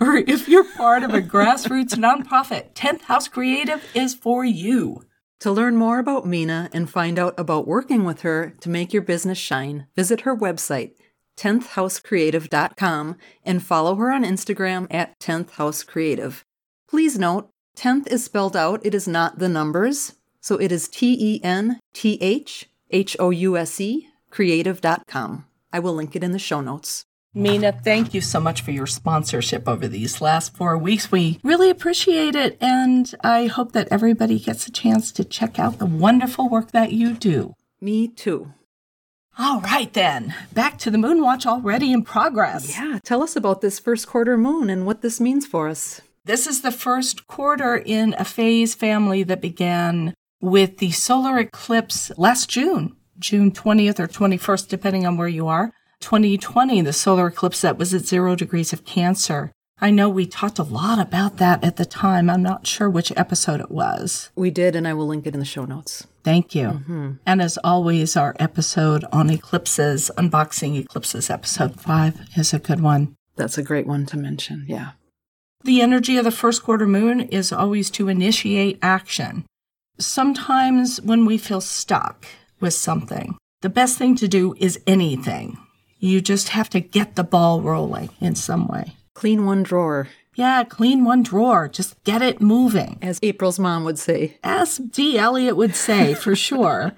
or 0.00 0.16
if 0.16 0.48
you're 0.48 0.64
part 0.76 1.02
of 1.02 1.14
a 1.14 1.22
grassroots 1.22 1.94
nonprofit, 1.94 2.72
10th 2.74 3.02
House 3.02 3.28
Creative 3.28 3.84
is 3.94 4.14
for 4.14 4.44
you. 4.44 5.04
To 5.40 5.50
learn 5.50 5.76
more 5.76 5.98
about 5.98 6.26
Mina 6.26 6.68
and 6.72 6.90
find 6.90 7.18
out 7.18 7.38
about 7.38 7.66
working 7.66 8.04
with 8.04 8.22
her 8.22 8.54
to 8.60 8.68
make 8.68 8.92
your 8.92 9.02
business 9.02 9.38
shine, 9.38 9.86
visit 9.96 10.22
her 10.22 10.36
website, 10.36 10.92
10thhousecreative.com, 11.36 13.16
and 13.44 13.62
follow 13.62 13.94
her 13.94 14.12
on 14.12 14.24
Instagram 14.24 14.86
at 14.90 15.18
10th 15.18 15.52
House 15.52 15.82
Creative. 15.82 16.44
Please 16.88 17.18
note, 17.18 17.50
10th 17.76 18.06
is 18.08 18.24
spelled 18.24 18.56
out, 18.56 18.84
it 18.84 18.94
is 18.94 19.08
not 19.08 19.38
the 19.38 19.48
numbers, 19.48 20.14
so 20.40 20.56
it 20.56 20.70
is 20.72 20.88
T 20.88 21.16
E 21.18 21.40
N 21.42 21.80
T 21.94 22.18
H 22.20 22.68
H 22.90 23.16
O 23.18 23.30
U 23.30 23.56
S 23.56 23.80
E 23.80 24.08
creative.com. 24.30 25.44
I 25.72 25.78
will 25.78 25.94
link 25.94 26.16
it 26.16 26.24
in 26.24 26.32
the 26.32 26.38
show 26.38 26.60
notes. 26.60 27.04
Mina, 27.32 27.70
thank 27.70 28.12
you 28.12 28.20
so 28.20 28.40
much 28.40 28.60
for 28.60 28.72
your 28.72 28.88
sponsorship 28.88 29.68
over 29.68 29.86
these 29.86 30.20
last 30.20 30.56
four 30.56 30.76
weeks. 30.76 31.12
We 31.12 31.38
really 31.44 31.70
appreciate 31.70 32.34
it, 32.34 32.58
and 32.60 33.14
I 33.22 33.46
hope 33.46 33.70
that 33.70 33.86
everybody 33.88 34.40
gets 34.40 34.66
a 34.66 34.72
chance 34.72 35.12
to 35.12 35.22
check 35.22 35.56
out 35.56 35.78
the 35.78 35.86
wonderful 35.86 36.48
work 36.48 36.72
that 36.72 36.90
you 36.92 37.14
do. 37.14 37.54
Me 37.80 38.08
too. 38.08 38.52
All 39.38 39.60
right, 39.60 39.92
then, 39.92 40.34
back 40.52 40.76
to 40.78 40.90
the 40.90 40.98
moon 40.98 41.22
watch 41.22 41.46
already 41.46 41.92
in 41.92 42.02
progress. 42.02 42.76
Yeah, 42.76 42.98
tell 43.04 43.22
us 43.22 43.36
about 43.36 43.60
this 43.60 43.78
first 43.78 44.08
quarter 44.08 44.36
moon 44.36 44.68
and 44.68 44.84
what 44.84 45.00
this 45.00 45.20
means 45.20 45.46
for 45.46 45.68
us. 45.68 46.00
This 46.24 46.48
is 46.48 46.62
the 46.62 46.72
first 46.72 47.28
quarter 47.28 47.76
in 47.76 48.12
a 48.18 48.24
phase 48.24 48.74
family 48.74 49.22
that 49.22 49.40
began 49.40 50.14
with 50.40 50.78
the 50.78 50.90
solar 50.90 51.38
eclipse 51.38 52.10
last 52.18 52.50
June, 52.50 52.96
June 53.20 53.52
20th 53.52 54.00
or 54.00 54.08
21st, 54.08 54.66
depending 54.66 55.06
on 55.06 55.16
where 55.16 55.28
you 55.28 55.46
are. 55.46 55.72
2020, 56.00 56.82
the 56.82 56.92
solar 56.92 57.28
eclipse 57.28 57.60
that 57.60 57.78
was 57.78 57.94
at 57.94 58.02
zero 58.02 58.34
degrees 58.34 58.72
of 58.72 58.84
Cancer. 58.84 59.52
I 59.82 59.90
know 59.90 60.08
we 60.08 60.26
talked 60.26 60.58
a 60.58 60.62
lot 60.62 60.98
about 60.98 61.38
that 61.38 61.64
at 61.64 61.76
the 61.76 61.86
time. 61.86 62.28
I'm 62.28 62.42
not 62.42 62.66
sure 62.66 62.90
which 62.90 63.12
episode 63.16 63.60
it 63.60 63.70
was. 63.70 64.30
We 64.34 64.50
did, 64.50 64.76
and 64.76 64.86
I 64.86 64.92
will 64.92 65.06
link 65.06 65.26
it 65.26 65.32
in 65.32 65.40
the 65.40 65.46
show 65.46 65.64
notes. 65.64 66.06
Thank 66.22 66.54
you. 66.54 66.66
Mm-hmm. 66.66 67.12
And 67.24 67.40
as 67.40 67.56
always, 67.64 68.14
our 68.16 68.36
episode 68.38 69.06
on 69.10 69.30
eclipses, 69.30 70.10
unboxing 70.18 70.78
eclipses, 70.78 71.30
episode 71.30 71.80
five, 71.80 72.20
is 72.36 72.52
a 72.52 72.58
good 72.58 72.80
one. 72.80 73.14
That's 73.36 73.56
a 73.56 73.62
great 73.62 73.86
one 73.86 74.04
to 74.06 74.18
mention. 74.18 74.66
Yeah. 74.68 74.90
The 75.64 75.80
energy 75.80 76.18
of 76.18 76.24
the 76.24 76.30
first 76.30 76.62
quarter 76.62 76.86
moon 76.86 77.20
is 77.20 77.52
always 77.52 77.90
to 77.92 78.08
initiate 78.08 78.78
action. 78.82 79.46
Sometimes 79.98 81.00
when 81.00 81.24
we 81.24 81.38
feel 81.38 81.60
stuck 81.60 82.26
with 82.60 82.74
something, 82.74 83.36
the 83.62 83.68
best 83.70 83.96
thing 83.96 84.14
to 84.16 84.28
do 84.28 84.54
is 84.58 84.80
anything. 84.86 85.58
You 86.02 86.22
just 86.22 86.48
have 86.48 86.70
to 86.70 86.80
get 86.80 87.14
the 87.14 87.22
ball 87.22 87.60
rolling 87.60 88.08
in 88.20 88.34
some 88.34 88.66
way. 88.66 88.96
Clean 89.12 89.44
one 89.44 89.62
drawer. 89.62 90.08
Yeah, 90.34 90.64
clean 90.64 91.04
one 91.04 91.22
drawer. 91.22 91.68
Just 91.68 92.02
get 92.04 92.22
it 92.22 92.40
moving. 92.40 92.98
As 93.02 93.18
April's 93.22 93.58
mom 93.58 93.84
would 93.84 93.98
say. 93.98 94.38
As 94.42 94.78
D. 94.78 95.18
Elliott 95.18 95.58
would 95.58 95.76
say, 95.76 96.14
for 96.14 96.34
sure. 96.48 96.92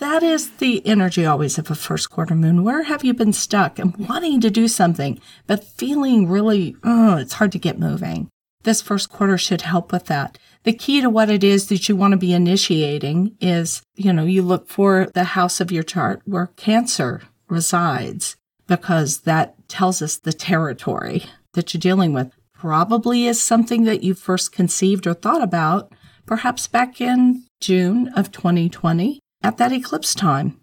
that 0.00 0.22
is 0.22 0.50
the 0.58 0.86
energy 0.86 1.24
always 1.24 1.56
of 1.56 1.70
a 1.70 1.74
first 1.74 2.10
quarter 2.10 2.34
moon. 2.34 2.62
Where 2.62 2.82
have 2.82 3.02
you 3.02 3.14
been 3.14 3.32
stuck 3.32 3.78
and 3.78 3.96
wanting 3.96 4.42
to 4.42 4.50
do 4.50 4.68
something, 4.68 5.18
but 5.46 5.64
feeling 5.64 6.28
really, 6.28 6.76
oh, 6.84 7.16
it's 7.16 7.34
hard 7.34 7.52
to 7.52 7.58
get 7.58 7.78
moving? 7.78 8.28
This 8.64 8.82
first 8.82 9.08
quarter 9.08 9.38
should 9.38 9.62
help 9.62 9.92
with 9.92 10.06
that. 10.06 10.36
The 10.64 10.74
key 10.74 11.00
to 11.00 11.08
what 11.08 11.30
it 11.30 11.42
is 11.42 11.68
that 11.68 11.88
you 11.88 11.96
want 11.96 12.12
to 12.12 12.18
be 12.18 12.34
initiating 12.34 13.36
is, 13.40 13.80
you 13.94 14.12
know, 14.12 14.24
you 14.24 14.42
look 14.42 14.68
for 14.68 15.08
the 15.14 15.24
house 15.24 15.60
of 15.60 15.72
your 15.72 15.84
chart 15.84 16.20
where 16.26 16.48
Cancer 16.48 17.22
resides 17.48 18.36
because 18.66 19.20
that 19.20 19.68
tells 19.68 20.02
us 20.02 20.16
the 20.16 20.32
territory 20.32 21.24
that 21.52 21.72
you're 21.72 21.80
dealing 21.80 22.12
with. 22.12 22.32
Probably 22.52 23.26
is 23.26 23.40
something 23.40 23.84
that 23.84 24.02
you 24.02 24.14
first 24.14 24.52
conceived 24.52 25.06
or 25.06 25.14
thought 25.14 25.42
about, 25.42 25.92
perhaps 26.24 26.66
back 26.66 27.00
in 27.00 27.44
June 27.60 28.08
of 28.16 28.32
2020 28.32 29.20
at 29.42 29.58
that 29.58 29.72
eclipse 29.72 30.14
time. 30.14 30.58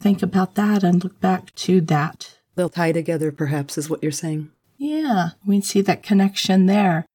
Think 0.00 0.22
about 0.22 0.54
that 0.56 0.82
and 0.82 1.02
look 1.02 1.20
back 1.20 1.54
to 1.54 1.80
that. 1.82 2.38
They'll 2.54 2.68
tie 2.68 2.92
together, 2.92 3.32
perhaps, 3.32 3.78
is 3.78 3.88
what 3.88 4.02
you're 4.02 4.12
saying. 4.12 4.50
Yeah, 4.76 5.30
we 5.46 5.60
see 5.60 5.80
that 5.82 6.02
connection 6.02 6.66
there. 6.66 7.06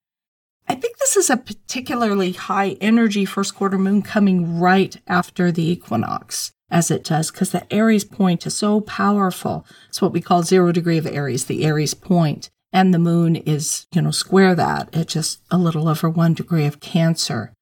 I 0.68 0.76
think 0.76 0.98
this 0.98 1.16
is 1.16 1.30
a 1.30 1.38
particularly 1.38 2.32
high 2.32 2.78
energy 2.82 3.26
first 3.26 3.56
quarter 3.56 3.78
moon 3.78 4.02
coming 4.02 4.60
right 4.60 4.96
after 5.08 5.52
the 5.52 5.70
equinox 5.70 6.52
as 6.72 6.90
it 6.90 7.04
does 7.04 7.30
because 7.30 7.52
the 7.52 7.72
Aries 7.72 8.06
point 8.06 8.48
is 8.48 8.56
so 8.56 8.82
powerful. 8.82 9.66
It's 9.90 10.02
what 10.02 10.14
we 10.14 10.22
call 10.22 10.44
zero 10.44 10.72
degree 10.72 10.98
of 10.98 11.06
Aries, 11.06 11.46
the 11.46 11.66
Aries 11.66 11.94
point. 11.94 12.50
And 12.74 12.94
the 12.94 13.00
moon 13.00 13.36
is, 13.36 13.86
you 13.94 14.02
know, 14.02 14.12
square 14.12 14.56
that 14.56 14.96
at 14.96 15.10
just 15.10 15.42
a 15.52 15.58
little 15.58 15.90
over 15.90 16.10
one 16.10 16.34
degree 16.34 16.66
of 16.66 16.80
Cancer. 16.80 17.54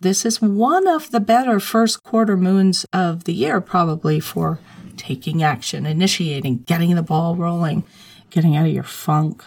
This 0.00 0.24
is 0.24 0.40
one 0.40 0.86
of 0.86 1.10
the 1.10 1.20
better 1.20 1.60
first 1.60 2.02
quarter 2.02 2.36
moons 2.36 2.86
of 2.92 3.24
the 3.24 3.34
year, 3.34 3.60
probably 3.60 4.20
for 4.20 4.58
taking 4.96 5.42
action, 5.42 5.84
initiating, 5.84 6.58
getting 6.58 6.94
the 6.94 7.02
ball 7.02 7.36
rolling, 7.36 7.84
getting 8.30 8.56
out 8.56 8.66
of 8.66 8.72
your 8.72 8.84
funk. 8.84 9.44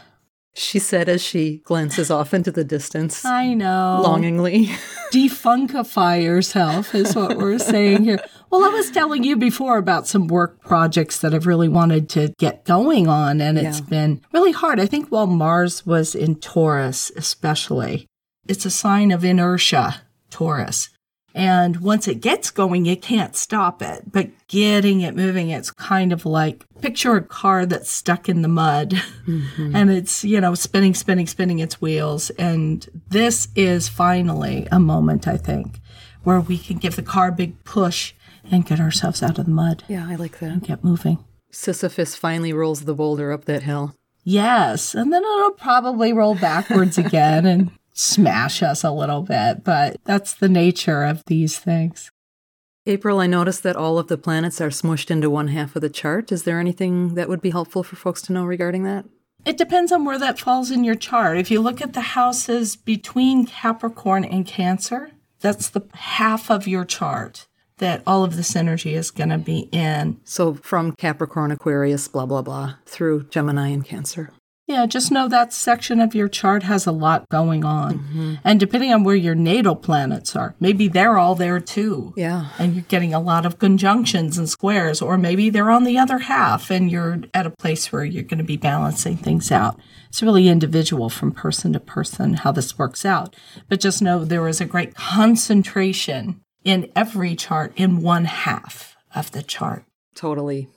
She 0.54 0.80
said 0.80 1.08
as 1.08 1.22
she 1.22 1.58
glances 1.60 2.12
off 2.12 2.34
into 2.34 2.52
the 2.52 2.66
distance. 2.66 3.24
I 3.24 3.54
know. 3.54 4.02
Longingly. 4.04 4.66
Defunkify 5.14 6.22
yourself 6.22 6.94
is 6.94 7.16
what 7.16 7.38
we're 7.38 7.58
saying 7.58 8.04
here. 8.04 8.20
Well, 8.50 8.66
I 8.66 8.68
was 8.68 8.92
telling 8.92 9.24
you 9.24 9.38
before 9.38 9.78
about 9.78 10.08
some 10.08 10.28
work 10.28 10.62
projects 10.62 11.20
that 11.20 11.34
I've 11.34 11.48
really 11.48 11.70
wanted 11.70 12.10
to 12.10 12.34
get 12.38 12.66
going 12.66 13.08
on, 13.08 13.40
and 13.40 13.58
it's 13.58 13.80
yeah. 13.80 13.86
been 13.86 14.22
really 14.34 14.52
hard. 14.52 14.80
I 14.80 14.88
think 14.88 15.08
while 15.08 15.28
Mars 15.28 15.86
was 15.86 16.16
in 16.16 16.36
Taurus, 16.36 17.12
especially, 17.16 18.08
it's 18.48 18.66
a 18.66 18.72
sign 18.72 19.12
of 19.12 19.24
inertia, 19.24 20.02
Taurus. 20.30 20.90
And 21.34 21.82
once 21.82 22.08
it 22.08 22.20
gets 22.20 22.52
going, 22.52 22.86
you 22.86 22.98
can't 22.98 23.36
stop 23.36 23.82
it. 23.82 24.12
But 24.12 24.30
getting 24.48 25.02
it 25.02 25.16
moving, 25.16 25.50
it's 25.50 25.72
kind 25.72 26.12
of 26.12 26.26
like 26.26 26.66
picture 26.82 27.15
a 27.15 27.22
car 27.22 27.65
that's 27.65 27.91
stuck 27.91 28.28
in 28.28 28.41
the 28.41 28.48
mud 28.48 28.91
mm-hmm. 29.26 29.76
and 29.76 29.91
it's, 29.91 30.24
you 30.24 30.41
know, 30.41 30.56
spinning, 30.56 30.94
spinning, 30.94 31.28
spinning 31.28 31.60
its 31.60 31.82
wheels. 31.82 32.30
And 32.32 32.88
this 33.10 33.48
is 33.56 33.88
finally 33.89 34.67
a 34.72 34.80
moment, 34.80 35.28
I 35.28 35.38
think, 35.38 35.80
where 36.24 36.39
we 36.39 36.58
can 36.58 36.78
give 36.78 36.96
the 36.96 37.04
car 37.04 37.30
a 37.30 37.32
big 37.32 37.63
push 37.63 38.13
and 38.50 38.65
get 38.65 38.80
ourselves 38.80 39.22
out 39.24 39.39
of 39.39 39.46
the 39.46 39.52
mud. 39.52 39.84
Yeah, 39.88 40.08
I 40.08 40.15
like 40.15 40.39
that. 40.39 40.52
And 40.52 40.63
get 40.63 40.84
moving. 40.84 41.24
Sisyphus 41.52 42.15
finally 42.15 42.54
rolls 42.54 42.82
the 42.86 42.96
boulder 42.96 43.32
up 43.32 43.46
that 43.46 43.63
hill. 43.63 43.96
Yes. 44.24 44.96
And 44.96 45.12
then 45.12 45.24
it'll 45.24 45.52
probably 45.52 46.13
roll 46.13 46.36
backwards 46.36 46.98
again 46.98 47.46
and 47.46 47.72
smash 47.94 48.63
us 48.63 48.84
a 48.84 48.91
little 48.91 49.22
bit, 49.22 49.63
but 49.63 49.98
that's 50.06 50.34
the 50.34 50.50
nature 50.50 51.04
of 51.04 51.24
these 51.26 51.60
things. 51.60 52.12
April, 52.88 53.20
I 53.20 53.28
noticed 53.28 53.62
that 53.62 53.76
all 53.76 54.00
of 54.00 54.08
the 54.08 54.17
planets 54.17 54.60
are 54.60 54.70
smushed 54.70 55.12
into 55.12 55.30
one 55.30 55.50
half 55.50 55.76
of 55.76 55.84
the 55.84 55.89
chart. 55.89 56.32
Is 56.32 56.44
there 56.44 56.60
anything 56.60 57.13
that 57.13 57.30
would 57.30 57.41
be 57.41 57.52
helpful 57.52 57.84
for 57.84 57.96
folks 57.96 58.24
to 58.24 58.34
know 58.34 58.44
regarding 58.44 58.84
that? 58.86 59.06
It 59.46 59.58
depends 59.58 59.91
on 59.91 60.04
where 60.04 60.17
that 60.17 60.39
falls 60.39 60.72
in 60.72 60.84
your 60.84 60.96
chart. 60.96 61.38
If 61.38 61.52
you 61.52 61.62
look 61.62 61.80
at 61.80 61.94
the 61.94 62.02
houses 62.02 62.76
between 62.76 63.46
Capricorn 63.46 64.26
and 64.26 64.48
Cancer, 64.48 65.12
that's 65.39 65.70
the 65.70 65.82
half 65.94 66.50
of 66.50 66.67
your 66.67 66.86
chart 66.86 67.48
that 67.78 68.02
all 68.06 68.24
of 68.24 68.36
this 68.36 68.56
energy 68.56 68.96
is 68.96 69.12
going 69.12 69.30
to 69.30 69.38
be 69.38 69.67
in. 69.72 70.20
So 70.24 70.54
from 70.54 70.94
Capricorn, 70.94 71.52
Aquarius, 71.52 72.08
blah, 72.08 72.26
blah, 72.26 72.44
blah, 72.44 72.76
through 72.86 73.24
Gemini 73.26 73.70
and 73.70 73.84
Cancer. 73.84 74.32
Yeah, 74.71 74.86
just 74.86 75.12
know 75.12 75.27
that 75.27 75.51
section 75.51 75.99
of 75.99 76.15
your 76.15 76.29
chart 76.29 76.63
has 76.63 76.86
a 76.88 76.93
lot 76.93 77.27
going 77.27 77.65
on. 77.65 77.99
Mm-hmm. 77.99 78.36
And 78.45 78.57
depending 78.57 78.93
on 78.93 79.03
where 79.03 79.17
your 79.17 79.36
natal 79.36 79.75
planets 79.75 80.34
are, 80.34 80.55
maybe 80.62 80.88
they're 80.88 81.17
all 81.17 81.36
there 81.36 81.60
too. 81.60 82.13
Yeah. 82.15 82.51
And 82.57 82.73
you're 82.73 82.86
getting 82.88 83.13
a 83.13 83.19
lot 83.19 83.45
of 83.45 83.60
conjunctions 83.60 84.38
and 84.38 84.49
squares, 84.49 85.01
or 85.01 85.17
maybe 85.17 85.49
they're 85.49 85.69
on 85.69 85.84
the 85.84 85.97
other 85.97 86.19
half 86.19 86.71
and 86.71 86.89
you're 86.89 87.19
at 87.34 87.45
a 87.45 87.53
place 87.60 87.91
where 87.91 88.05
you're 88.05 88.23
going 88.23 88.38
to 88.38 88.45
be 88.45 88.55
balancing 88.55 89.17
things 89.17 89.51
out. 89.51 89.77
It's 90.07 90.23
really 90.23 90.47
individual 90.47 91.10
from 91.10 91.34
person 91.34 91.73
to 91.73 91.81
person 91.81 92.36
how 92.36 92.53
this 92.53 92.77
works 92.77 93.03
out. 93.03 93.36
But 93.67 93.81
just 93.81 94.01
know 94.01 94.23
there 94.23 94.47
is 94.47 94.62
a 94.62 94.65
great 94.65 94.95
concentration 94.95 96.39
in 96.63 96.89
every 96.95 97.36
chart 97.36 97.73
in 97.75 98.01
one 98.01 98.23
half 98.23 98.95
of 99.13 99.31
the 99.31 99.43
chart. 99.43 99.84
Totally. 100.15 100.69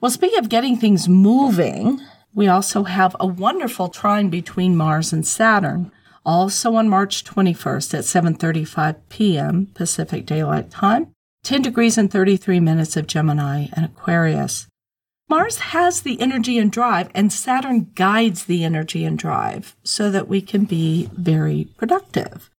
Well, 0.00 0.12
speaking 0.12 0.38
of 0.38 0.48
getting 0.48 0.76
things 0.76 1.08
moving, 1.08 2.00
we 2.34 2.48
also 2.48 2.84
have 2.84 3.14
a 3.20 3.26
wonderful 3.26 3.88
trine 3.88 4.28
between 4.28 4.76
Mars 4.76 5.12
and 5.12 5.26
Saturn, 5.26 5.92
also 6.26 6.74
on 6.74 6.88
March 6.88 7.24
21st 7.24 7.94
at 7.94 8.04
7:35 8.04 8.96
p.m. 9.08 9.66
Pacific 9.74 10.26
Daylight 10.26 10.70
Time, 10.70 11.08
10 11.44 11.62
degrees 11.62 11.96
and 11.96 12.10
33 12.10 12.60
minutes 12.60 12.96
of 12.96 13.06
Gemini 13.06 13.66
and 13.72 13.84
Aquarius. 13.84 14.66
Mars 15.28 15.58
has 15.58 16.02
the 16.02 16.20
energy 16.20 16.58
and 16.58 16.70
drive, 16.70 17.08
and 17.14 17.32
Saturn 17.32 17.90
guides 17.94 18.44
the 18.44 18.64
energy 18.64 19.04
and 19.04 19.18
drive 19.18 19.74
so 19.82 20.10
that 20.10 20.28
we 20.28 20.42
can 20.42 20.64
be 20.64 21.08
very 21.14 21.68
productive. 21.78 22.50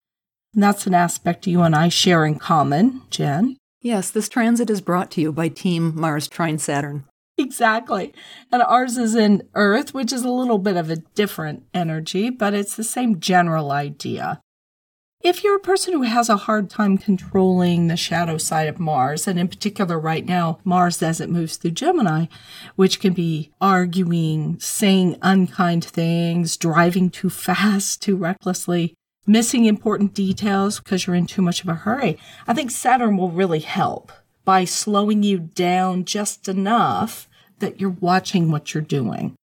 And 0.55 0.63
that's 0.63 0.87
an 0.87 0.95
aspect 0.95 1.47
you 1.47 1.63
and 1.63 1.75
I 1.75 1.89
share 1.89 2.25
in 2.25 2.39
common, 2.39 3.03
Jen. 3.11 3.57
Yes, 3.83 4.11
this 4.11 4.31
transit 4.31 4.71
is 4.71 4.81
brought 4.81 5.11
to 5.13 5.21
you 5.21 5.31
by 5.33 5.49
Team 5.49 5.93
Mars 5.95 6.27
Trine 6.27 6.59
Saturn. 6.59 7.05
Exactly. 7.39 8.15
And 8.53 8.63
ours 8.63 8.97
is 8.97 9.17
in 9.17 9.43
Earth, 9.55 9.93
which 9.93 10.13
is 10.13 10.23
a 10.23 10.31
little 10.31 10.59
bit 10.59 10.77
of 10.77 10.89
a 10.89 10.97
different 10.97 11.65
energy, 11.75 12.31
but 12.31 12.55
it's 12.55 12.77
the 12.77 12.85
same 12.85 13.19
general 13.19 13.73
idea. 13.73 14.41
If 15.21 15.43
you're 15.43 15.57
a 15.57 15.61
person 15.61 15.95
who 15.95 16.03
has 16.03 16.29
a 16.29 16.37
hard 16.37 16.69
time 16.69 16.99
controlling 16.99 17.87
the 17.87 17.97
shadow 17.97 18.37
side 18.37 18.69
of 18.69 18.79
Mars, 18.79 19.27
and 19.27 19.39
in 19.39 19.49
particular 19.49 19.99
right 19.99 20.25
now, 20.25 20.59
Mars 20.65 21.03
as 21.03 21.21
it 21.21 21.31
moves 21.31 21.57
through 21.57 21.71
Gemini, 21.71 22.27
which 22.77 23.01
can 23.01 23.15
be 23.15 23.51
arguing, 23.61 24.59
saying 24.61 25.17
unkind 25.23 25.83
things, 25.83 26.59
driving 26.59 27.09
too 27.09 27.31
fast, 27.31 28.03
too 28.03 28.17
recklessly, 28.17 28.95
missing 29.27 29.65
important 29.65 30.13
details 30.13 30.79
because 30.79 31.07
you're 31.07 31.17
in 31.17 31.27
too 31.27 31.43
much 31.43 31.63
of 31.63 31.69
a 31.69 31.75
hurry, 31.75 32.19
I 32.47 32.53
think 32.53 32.71
Saturn 32.71 33.17
will 33.17 33.31
really 33.31 33.61
help 33.61 34.13
by 34.45 34.65
slowing 34.65 35.23
you 35.23 35.39
down 35.39 36.05
just 36.05 36.49
enough 36.49 37.29
that 37.59 37.81
you're 37.81 37.91
watching 37.91 38.51
what 38.51 38.75
you're 38.75 38.83
doing. 38.83 39.35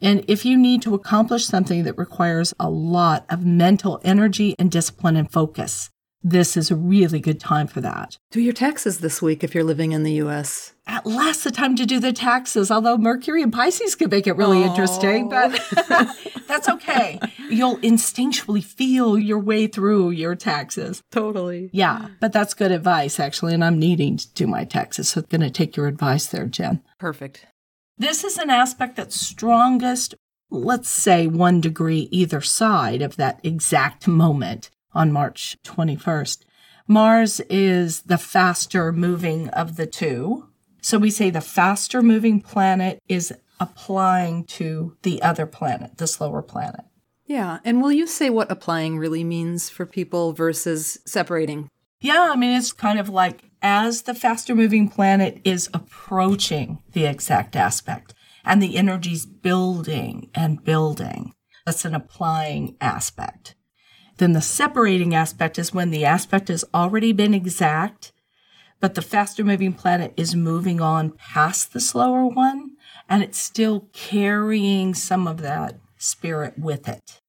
And 0.00 0.24
if 0.28 0.44
you 0.44 0.56
need 0.56 0.82
to 0.82 0.94
accomplish 0.94 1.46
something 1.46 1.84
that 1.84 1.98
requires 1.98 2.54
a 2.58 2.70
lot 2.70 3.24
of 3.28 3.44
mental 3.44 4.00
energy 4.04 4.54
and 4.58 4.70
discipline 4.70 5.16
and 5.16 5.30
focus, 5.30 5.90
this 6.22 6.56
is 6.56 6.70
a 6.70 6.76
really 6.76 7.20
good 7.20 7.38
time 7.38 7.66
for 7.66 7.80
that. 7.80 8.18
Do 8.30 8.40
your 8.40 8.52
taxes 8.52 8.98
this 8.98 9.22
week 9.22 9.44
if 9.44 9.54
you're 9.54 9.64
living 9.64 9.92
in 9.92 10.02
the 10.02 10.14
US. 10.14 10.74
At 10.86 11.06
last, 11.06 11.44
the 11.44 11.50
time 11.50 11.76
to 11.76 11.86
do 11.86 12.00
the 12.00 12.12
taxes, 12.12 12.70
although 12.70 12.96
Mercury 12.96 13.42
and 13.42 13.52
Pisces 13.52 13.94
could 13.94 14.10
make 14.10 14.26
it 14.26 14.36
really 14.36 14.62
oh. 14.62 14.66
interesting, 14.66 15.28
but 15.28 15.60
that's 16.48 16.68
okay. 16.68 17.20
You'll 17.50 17.76
instinctually 17.78 18.64
feel 18.64 19.18
your 19.18 19.38
way 19.38 19.66
through 19.66 20.10
your 20.10 20.34
taxes. 20.34 21.02
Totally. 21.10 21.70
Yeah, 21.72 22.08
but 22.20 22.32
that's 22.32 22.54
good 22.54 22.72
advice, 22.72 23.20
actually. 23.20 23.54
And 23.54 23.62
I'm 23.62 23.78
needing 23.78 24.16
to 24.16 24.32
do 24.32 24.46
my 24.46 24.64
taxes, 24.64 25.10
so 25.10 25.20
I'm 25.20 25.26
going 25.28 25.42
to 25.42 25.50
take 25.50 25.76
your 25.76 25.86
advice 25.86 26.26
there, 26.26 26.46
Jen. 26.46 26.82
Perfect. 26.98 27.46
This 27.98 28.24
is 28.24 28.38
an 28.38 28.48
aspect 28.48 28.96
that's 28.96 29.20
strongest, 29.20 30.14
let's 30.50 30.88
say 30.88 31.26
one 31.26 31.60
degree 31.60 32.08
either 32.10 32.40
side 32.40 33.02
of 33.02 33.16
that 33.16 33.40
exact 33.42 34.08
moment 34.08 34.70
on 34.98 35.12
March 35.12 35.56
21st. 35.64 36.44
Mars 36.88 37.38
is 37.48 38.02
the 38.02 38.18
faster 38.18 38.92
moving 38.92 39.48
of 39.50 39.76
the 39.76 39.86
two. 39.86 40.48
So 40.82 40.98
we 40.98 41.10
say 41.10 41.30
the 41.30 41.40
faster 41.40 42.02
moving 42.02 42.40
planet 42.40 42.98
is 43.08 43.32
applying 43.60 44.44
to 44.44 44.96
the 45.02 45.22
other 45.22 45.46
planet, 45.46 45.98
the 45.98 46.06
slower 46.08 46.42
planet. 46.42 46.84
Yeah. 47.26 47.58
And 47.64 47.80
will 47.80 47.92
you 47.92 48.06
say 48.06 48.28
what 48.28 48.50
applying 48.50 48.98
really 48.98 49.22
means 49.22 49.70
for 49.70 49.86
people 49.86 50.32
versus 50.32 50.98
separating? 51.06 51.68
Yeah. 52.00 52.30
I 52.32 52.36
mean, 52.36 52.56
it's 52.56 52.72
kind 52.72 52.98
of 52.98 53.08
like 53.08 53.44
as 53.62 54.02
the 54.02 54.14
faster 54.14 54.54
moving 54.54 54.88
planet 54.88 55.40
is 55.44 55.70
approaching 55.72 56.82
the 56.92 57.06
exact 57.06 57.54
aspect 57.54 58.14
and 58.44 58.60
the 58.60 58.76
energy's 58.76 59.26
building 59.26 60.30
and 60.34 60.64
building, 60.64 61.34
that's 61.66 61.84
an 61.84 61.94
applying 61.94 62.76
aspect. 62.80 63.54
Then 64.18 64.32
the 64.32 64.42
separating 64.42 65.14
aspect 65.14 65.58
is 65.58 65.72
when 65.72 65.90
the 65.90 66.04
aspect 66.04 66.48
has 66.48 66.64
already 66.74 67.12
been 67.12 67.34
exact, 67.34 68.12
but 68.80 68.94
the 68.94 69.02
faster 69.02 69.44
moving 69.44 69.72
planet 69.72 70.12
is 70.16 70.34
moving 70.34 70.80
on 70.80 71.12
past 71.12 71.72
the 71.72 71.80
slower 71.80 72.26
one, 72.26 72.72
and 73.08 73.22
it's 73.22 73.38
still 73.38 73.88
carrying 73.92 74.92
some 74.92 75.28
of 75.28 75.40
that 75.42 75.78
spirit 75.96 76.58
with 76.58 76.88
it. 76.88 77.20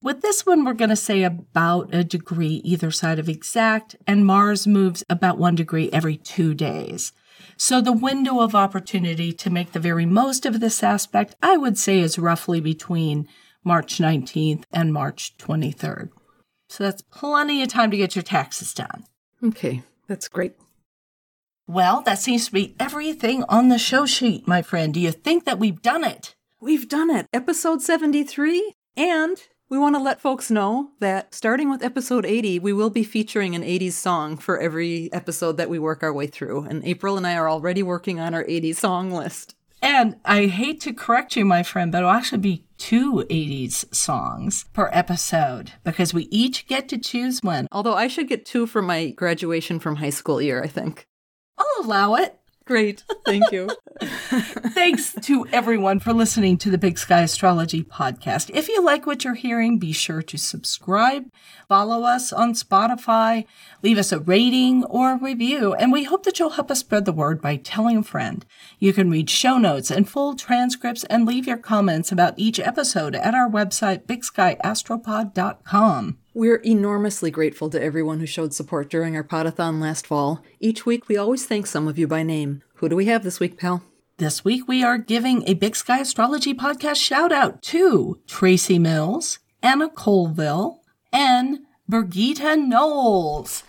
With 0.00 0.22
this 0.22 0.46
one, 0.46 0.64
we're 0.64 0.74
going 0.74 0.90
to 0.90 0.96
say 0.96 1.24
about 1.24 1.92
a 1.92 2.04
degree 2.04 2.60
either 2.64 2.92
side 2.92 3.18
of 3.18 3.28
exact, 3.28 3.96
and 4.06 4.24
Mars 4.24 4.64
moves 4.64 5.02
about 5.10 5.38
one 5.38 5.56
degree 5.56 5.90
every 5.92 6.16
two 6.16 6.54
days. 6.54 7.12
So 7.56 7.80
the 7.80 7.92
window 7.92 8.38
of 8.38 8.54
opportunity 8.54 9.32
to 9.32 9.50
make 9.50 9.72
the 9.72 9.80
very 9.80 10.06
most 10.06 10.46
of 10.46 10.60
this 10.60 10.84
aspect, 10.84 11.34
I 11.42 11.56
would 11.56 11.76
say, 11.76 11.98
is 11.98 12.16
roughly 12.16 12.60
between 12.60 13.26
March 13.64 13.98
19th 13.98 14.62
and 14.72 14.92
March 14.92 15.36
23rd. 15.38 16.10
So 16.68 16.84
that's 16.84 17.02
plenty 17.02 17.62
of 17.62 17.68
time 17.68 17.90
to 17.90 17.96
get 17.96 18.14
your 18.14 18.22
taxes 18.22 18.74
done. 18.74 19.04
Okay, 19.42 19.82
that's 20.06 20.28
great. 20.28 20.54
Well, 21.66 22.00
that 22.02 22.18
seems 22.18 22.46
to 22.46 22.52
be 22.52 22.74
everything 22.80 23.44
on 23.48 23.68
the 23.68 23.78
show 23.78 24.06
sheet, 24.06 24.48
my 24.48 24.62
friend. 24.62 24.92
Do 24.94 25.00
you 25.00 25.12
think 25.12 25.44
that 25.44 25.58
we've 25.58 25.82
done 25.82 26.04
it? 26.04 26.34
We've 26.60 26.88
done 26.88 27.10
it. 27.10 27.26
Episode 27.32 27.82
73. 27.82 28.72
And 28.96 29.36
we 29.68 29.78
want 29.78 29.94
to 29.94 30.02
let 30.02 30.20
folks 30.20 30.50
know 30.50 30.92
that 31.00 31.34
starting 31.34 31.68
with 31.70 31.84
episode 31.84 32.24
80, 32.24 32.58
we 32.58 32.72
will 32.72 32.88
be 32.88 33.04
featuring 33.04 33.54
an 33.54 33.62
80s 33.62 33.92
song 33.92 34.38
for 34.38 34.58
every 34.58 35.12
episode 35.12 35.58
that 35.58 35.68
we 35.68 35.78
work 35.78 36.02
our 36.02 36.12
way 36.12 36.26
through. 36.26 36.64
And 36.64 36.82
April 36.84 37.18
and 37.18 37.26
I 37.26 37.36
are 37.36 37.50
already 37.50 37.82
working 37.82 38.18
on 38.18 38.34
our 38.34 38.44
80s 38.44 38.76
song 38.76 39.10
list. 39.10 39.54
And 39.80 40.16
I 40.24 40.46
hate 40.46 40.80
to 40.82 40.92
correct 40.92 41.36
you, 41.36 41.44
my 41.44 41.62
friend, 41.62 41.92
but 41.92 41.98
it'll 41.98 42.10
actually 42.10 42.38
be 42.38 42.64
two 42.78 43.24
80s 43.28 43.94
songs 43.94 44.64
per 44.72 44.88
episode 44.92 45.72
because 45.84 46.14
we 46.14 46.24
each 46.30 46.66
get 46.66 46.88
to 46.88 46.98
choose 46.98 47.40
one. 47.42 47.66
Although 47.72 47.94
I 47.94 48.08
should 48.08 48.28
get 48.28 48.46
two 48.46 48.66
for 48.66 48.82
my 48.82 49.10
graduation 49.10 49.78
from 49.78 49.96
high 49.96 50.10
school 50.10 50.40
year, 50.40 50.62
I 50.62 50.68
think. 50.68 51.06
I'll 51.58 51.84
allow 51.84 52.14
it. 52.14 52.38
Great. 52.68 53.02
Thank 53.24 53.50
you. 53.50 53.70
Thanks 54.02 55.14
to 55.22 55.46
everyone 55.54 56.00
for 56.00 56.12
listening 56.12 56.58
to 56.58 56.70
the 56.70 56.76
Big 56.76 56.98
Sky 56.98 57.22
Astrology 57.22 57.82
podcast. 57.82 58.50
If 58.52 58.68
you 58.68 58.84
like 58.84 59.06
what 59.06 59.24
you're 59.24 59.32
hearing, 59.32 59.78
be 59.78 59.92
sure 59.92 60.20
to 60.20 60.36
subscribe, 60.36 61.30
follow 61.66 62.02
us 62.02 62.30
on 62.30 62.52
Spotify, 62.52 63.46
leave 63.82 63.96
us 63.96 64.12
a 64.12 64.20
rating 64.20 64.84
or 64.84 65.12
a 65.12 65.16
review, 65.16 65.72
and 65.72 65.92
we 65.92 66.04
hope 66.04 66.24
that 66.24 66.38
you'll 66.38 66.50
help 66.50 66.70
us 66.70 66.80
spread 66.80 67.06
the 67.06 67.12
word 67.12 67.40
by 67.40 67.56
telling 67.56 67.96
a 67.96 68.02
friend. 68.02 68.44
You 68.78 68.92
can 68.92 69.10
read 69.10 69.30
show 69.30 69.56
notes 69.56 69.90
and 69.90 70.06
full 70.06 70.36
transcripts 70.36 71.04
and 71.04 71.24
leave 71.24 71.46
your 71.46 71.56
comments 71.56 72.12
about 72.12 72.34
each 72.36 72.60
episode 72.60 73.14
at 73.14 73.34
our 73.34 73.48
website, 73.48 74.04
bigskyastropod.com. 74.04 76.18
We're 76.38 76.62
enormously 76.64 77.32
grateful 77.32 77.68
to 77.70 77.82
everyone 77.82 78.20
who 78.20 78.26
showed 78.26 78.54
support 78.54 78.88
during 78.88 79.16
our 79.16 79.24
podathon 79.24 79.80
last 79.80 80.06
fall. 80.06 80.40
Each 80.60 80.86
week, 80.86 81.08
we 81.08 81.16
always 81.16 81.44
thank 81.46 81.66
some 81.66 81.88
of 81.88 81.98
you 81.98 82.06
by 82.06 82.22
name. 82.22 82.62
Who 82.74 82.88
do 82.88 82.94
we 82.94 83.06
have 83.06 83.24
this 83.24 83.40
week, 83.40 83.58
pal? 83.58 83.82
This 84.18 84.44
week, 84.44 84.68
we 84.68 84.84
are 84.84 84.98
giving 84.98 85.42
a 85.48 85.54
Big 85.54 85.74
Sky 85.74 85.98
Astrology 85.98 86.54
podcast 86.54 86.94
shout 86.94 87.32
out 87.32 87.60
to 87.62 88.20
Tracy 88.28 88.78
Mills, 88.78 89.40
Anna 89.64 89.88
Colville, 89.88 90.78
and 91.12 91.58
Birgitta 91.90 92.56
Knowles. 92.56 93.64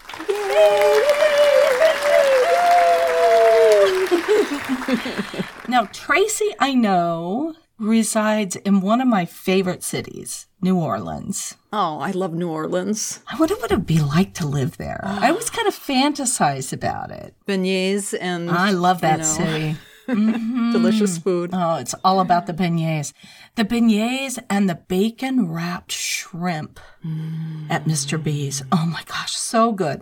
now, 5.68 5.86
Tracy, 5.92 6.54
I 6.60 6.76
know, 6.76 7.56
resides 7.80 8.56
in 8.58 8.82
one 8.82 9.02
of 9.02 9.08
my 9.08 9.26
favorite 9.26 9.84
cities, 9.84 10.48
New 10.62 10.78
Orleans. 10.78 11.56
Oh, 11.72 12.00
I 12.00 12.12
love 12.12 12.34
New 12.34 12.50
Orleans. 12.50 13.22
I 13.32 13.38
wonder 13.38 13.56
what 13.56 13.72
it'd 13.72 13.86
be 13.86 14.02
like 14.02 14.34
to 14.36 14.48
live 14.48 14.78
there. 14.78 15.02
I 15.04 15.30
always 15.30 15.50
kind 15.50 15.68
of 15.68 15.76
fantasize 15.76 16.74
about 16.74 17.12
it. 17.12 17.34
Beignets 17.48 18.16
and 18.20 18.50
I 18.50 18.72
love 18.72 19.02
that 19.02 19.20
you 19.20 19.24
know, 19.24 19.24
city. 19.24 19.78
Mm-hmm. 20.10 20.72
Delicious 20.72 21.20
food. 21.20 21.52
Oh, 21.54 21.76
it's 21.76 21.94
all 22.04 22.20
about 22.20 22.48
the 22.48 22.54
beignets. 22.54 23.14
The 23.56 23.64
beignets 23.64 24.40
and 24.50 24.68
the 24.68 24.74
bacon 24.74 25.52
wrapped 25.52 25.92
shrimp 25.92 26.80
mm. 27.06 27.70
at 27.70 27.86
Mr. 27.86 28.22
B's. 28.22 28.64
Oh 28.72 28.88
my 28.88 29.04
gosh, 29.06 29.34
so 29.34 29.72
good. 29.72 30.02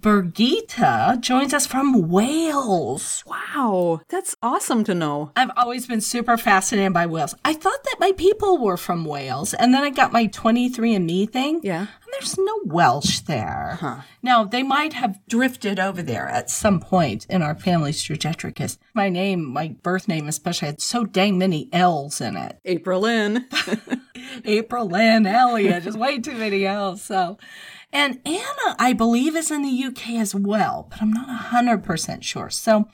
Birgitta 0.00 1.20
joins 1.20 1.52
us 1.52 1.66
from 1.66 2.08
Wales. 2.08 3.24
Wow, 3.26 4.00
that's 4.08 4.36
awesome 4.42 4.84
to 4.84 4.94
know. 4.94 5.32
I've 5.34 5.50
always 5.56 5.88
been 5.88 6.00
super 6.00 6.36
fascinated 6.36 6.92
by 6.92 7.06
Wales. 7.06 7.34
I 7.44 7.52
thought 7.54 7.82
that 7.82 7.96
my 7.98 8.12
people 8.12 8.58
were 8.58 8.76
from 8.76 9.04
Wales, 9.04 9.54
and 9.54 9.74
then 9.74 9.82
I 9.82 9.90
got 9.90 10.12
my 10.12 10.28
23andMe 10.28 11.28
thing. 11.30 11.60
Yeah. 11.64 11.80
And 11.80 12.12
there's 12.12 12.38
no 12.38 12.60
Welsh 12.64 13.20
there. 13.20 13.78
Huh. 13.80 14.02
Now, 14.22 14.44
they 14.44 14.62
might 14.62 14.92
have 14.92 15.18
drifted 15.28 15.80
over 15.80 16.00
there 16.00 16.28
at 16.28 16.48
some 16.48 16.78
point 16.78 17.26
in 17.28 17.42
our 17.42 17.56
family's 17.56 18.00
trajectory 18.00 18.50
because 18.50 18.78
my 18.94 19.08
name, 19.08 19.44
my 19.44 19.74
birth 19.82 20.06
name 20.06 20.28
especially, 20.28 20.66
had 20.66 20.80
so 20.80 21.04
dang 21.04 21.38
many 21.38 21.68
L's 21.72 22.20
in 22.20 22.36
it. 22.36 22.60
April 22.64 23.00
Lynn. 23.00 23.46
April 24.44 24.86
Lynn 24.86 25.26
Elliott, 25.26 25.82
just 25.82 25.98
way 25.98 26.20
too 26.20 26.34
many 26.34 26.64
L's. 26.66 27.02
So, 27.02 27.36
and 27.92 28.20
Anna, 28.24 28.76
I 28.78 28.92
believe, 28.92 29.34
is 29.34 29.50
in 29.50 29.62
the 29.62 29.84
UK 29.84 30.10
as 30.10 30.34
well, 30.34 30.86
but 30.90 31.00
I'm 31.00 31.12
not 31.12 31.28
100% 31.50 32.22
sure. 32.22 32.50
So, 32.50 32.86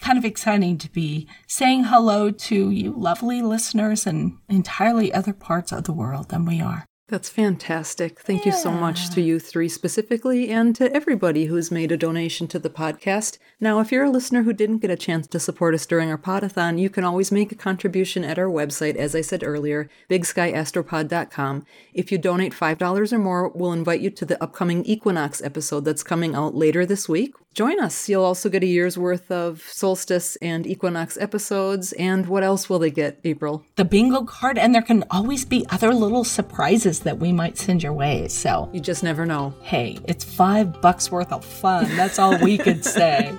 kind 0.00 0.18
of 0.18 0.24
exciting 0.24 0.78
to 0.78 0.90
be 0.90 1.28
saying 1.46 1.84
hello 1.84 2.30
to 2.30 2.70
you 2.70 2.92
lovely 2.92 3.42
listeners 3.42 4.06
in 4.06 4.38
entirely 4.48 5.12
other 5.12 5.32
parts 5.32 5.72
of 5.72 5.84
the 5.84 5.92
world 5.92 6.30
than 6.30 6.44
we 6.44 6.60
are. 6.60 6.86
That's 7.10 7.28
fantastic. 7.28 8.20
Thank 8.20 8.46
you 8.46 8.52
so 8.52 8.70
much 8.70 9.10
to 9.10 9.20
you 9.20 9.40
three 9.40 9.68
specifically 9.68 10.48
and 10.48 10.76
to 10.76 10.94
everybody 10.94 11.46
who's 11.46 11.68
made 11.68 11.90
a 11.90 11.96
donation 11.96 12.46
to 12.46 12.60
the 12.60 12.70
podcast. 12.70 13.36
Now, 13.58 13.80
if 13.80 13.90
you're 13.90 14.04
a 14.04 14.10
listener 14.10 14.44
who 14.44 14.52
didn't 14.52 14.78
get 14.78 14.92
a 14.92 14.96
chance 14.96 15.26
to 15.26 15.40
support 15.40 15.74
us 15.74 15.86
during 15.86 16.08
our 16.08 16.16
podathon, 16.16 16.78
you 16.78 16.88
can 16.88 17.02
always 17.02 17.32
make 17.32 17.50
a 17.50 17.56
contribution 17.56 18.22
at 18.22 18.38
our 18.38 18.46
website, 18.46 18.94
as 18.94 19.16
I 19.16 19.22
said 19.22 19.42
earlier, 19.42 19.90
bigskyastropod.com. 20.08 21.66
If 21.92 22.12
you 22.12 22.18
donate 22.18 22.52
$5 22.52 23.12
or 23.12 23.18
more, 23.18 23.48
we'll 23.48 23.72
invite 23.72 24.02
you 24.02 24.10
to 24.10 24.24
the 24.24 24.40
upcoming 24.40 24.84
Equinox 24.84 25.42
episode 25.42 25.84
that's 25.84 26.04
coming 26.04 26.36
out 26.36 26.54
later 26.54 26.86
this 26.86 27.08
week. 27.08 27.34
Join 27.52 27.80
us. 27.80 28.08
You'll 28.08 28.24
also 28.24 28.48
get 28.48 28.62
a 28.62 28.66
year's 28.66 28.96
worth 28.96 29.28
of 29.30 29.60
solstice 29.62 30.36
and 30.36 30.64
equinox 30.68 31.18
episodes. 31.18 31.92
And 31.94 32.26
what 32.28 32.44
else 32.44 32.70
will 32.70 32.78
they 32.78 32.92
get, 32.92 33.18
April? 33.24 33.64
The 33.74 33.84
bingo 33.84 34.22
card, 34.22 34.56
and 34.56 34.72
there 34.72 34.82
can 34.82 35.02
always 35.10 35.44
be 35.44 35.66
other 35.70 35.92
little 35.92 36.22
surprises 36.22 37.00
that 37.00 37.18
we 37.18 37.32
might 37.32 37.58
send 37.58 37.82
your 37.82 37.92
way. 37.92 38.28
So, 38.28 38.70
You 38.72 38.78
just 38.78 39.02
never 39.02 39.26
know. 39.26 39.52
hey, 39.62 39.98
it's 40.06 40.22
five 40.24 40.80
bucks 40.80 41.10
worth 41.10 41.32
of 41.32 41.44
fun. 41.44 41.88
That's 41.96 42.20
all 42.20 42.38
we 42.38 42.56
could 42.56 42.84
say. 42.98 43.34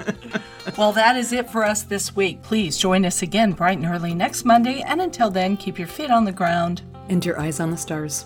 well, 0.78 0.92
that 0.92 1.16
is 1.16 1.32
it 1.32 1.50
for 1.50 1.64
us 1.64 1.84
this 1.84 2.14
week. 2.14 2.42
Please 2.42 2.78
join 2.78 3.06
us 3.06 3.22
again 3.22 3.54
bright 3.54 3.78
and 3.78 3.88
early 3.88 4.14
next 4.14 4.44
Monday. 4.44 4.82
And 4.82 5.02
until 5.02 5.30
then, 5.30 5.56
keep 5.56 5.80
your 5.80 5.88
feet 5.88 6.12
on 6.12 6.26
the 6.26 6.34
ground. 6.34 6.82
And 7.08 7.26
your 7.26 7.40
eyes 7.40 7.60
on 7.62 7.72
the 7.72 7.78
stars. 7.78 8.26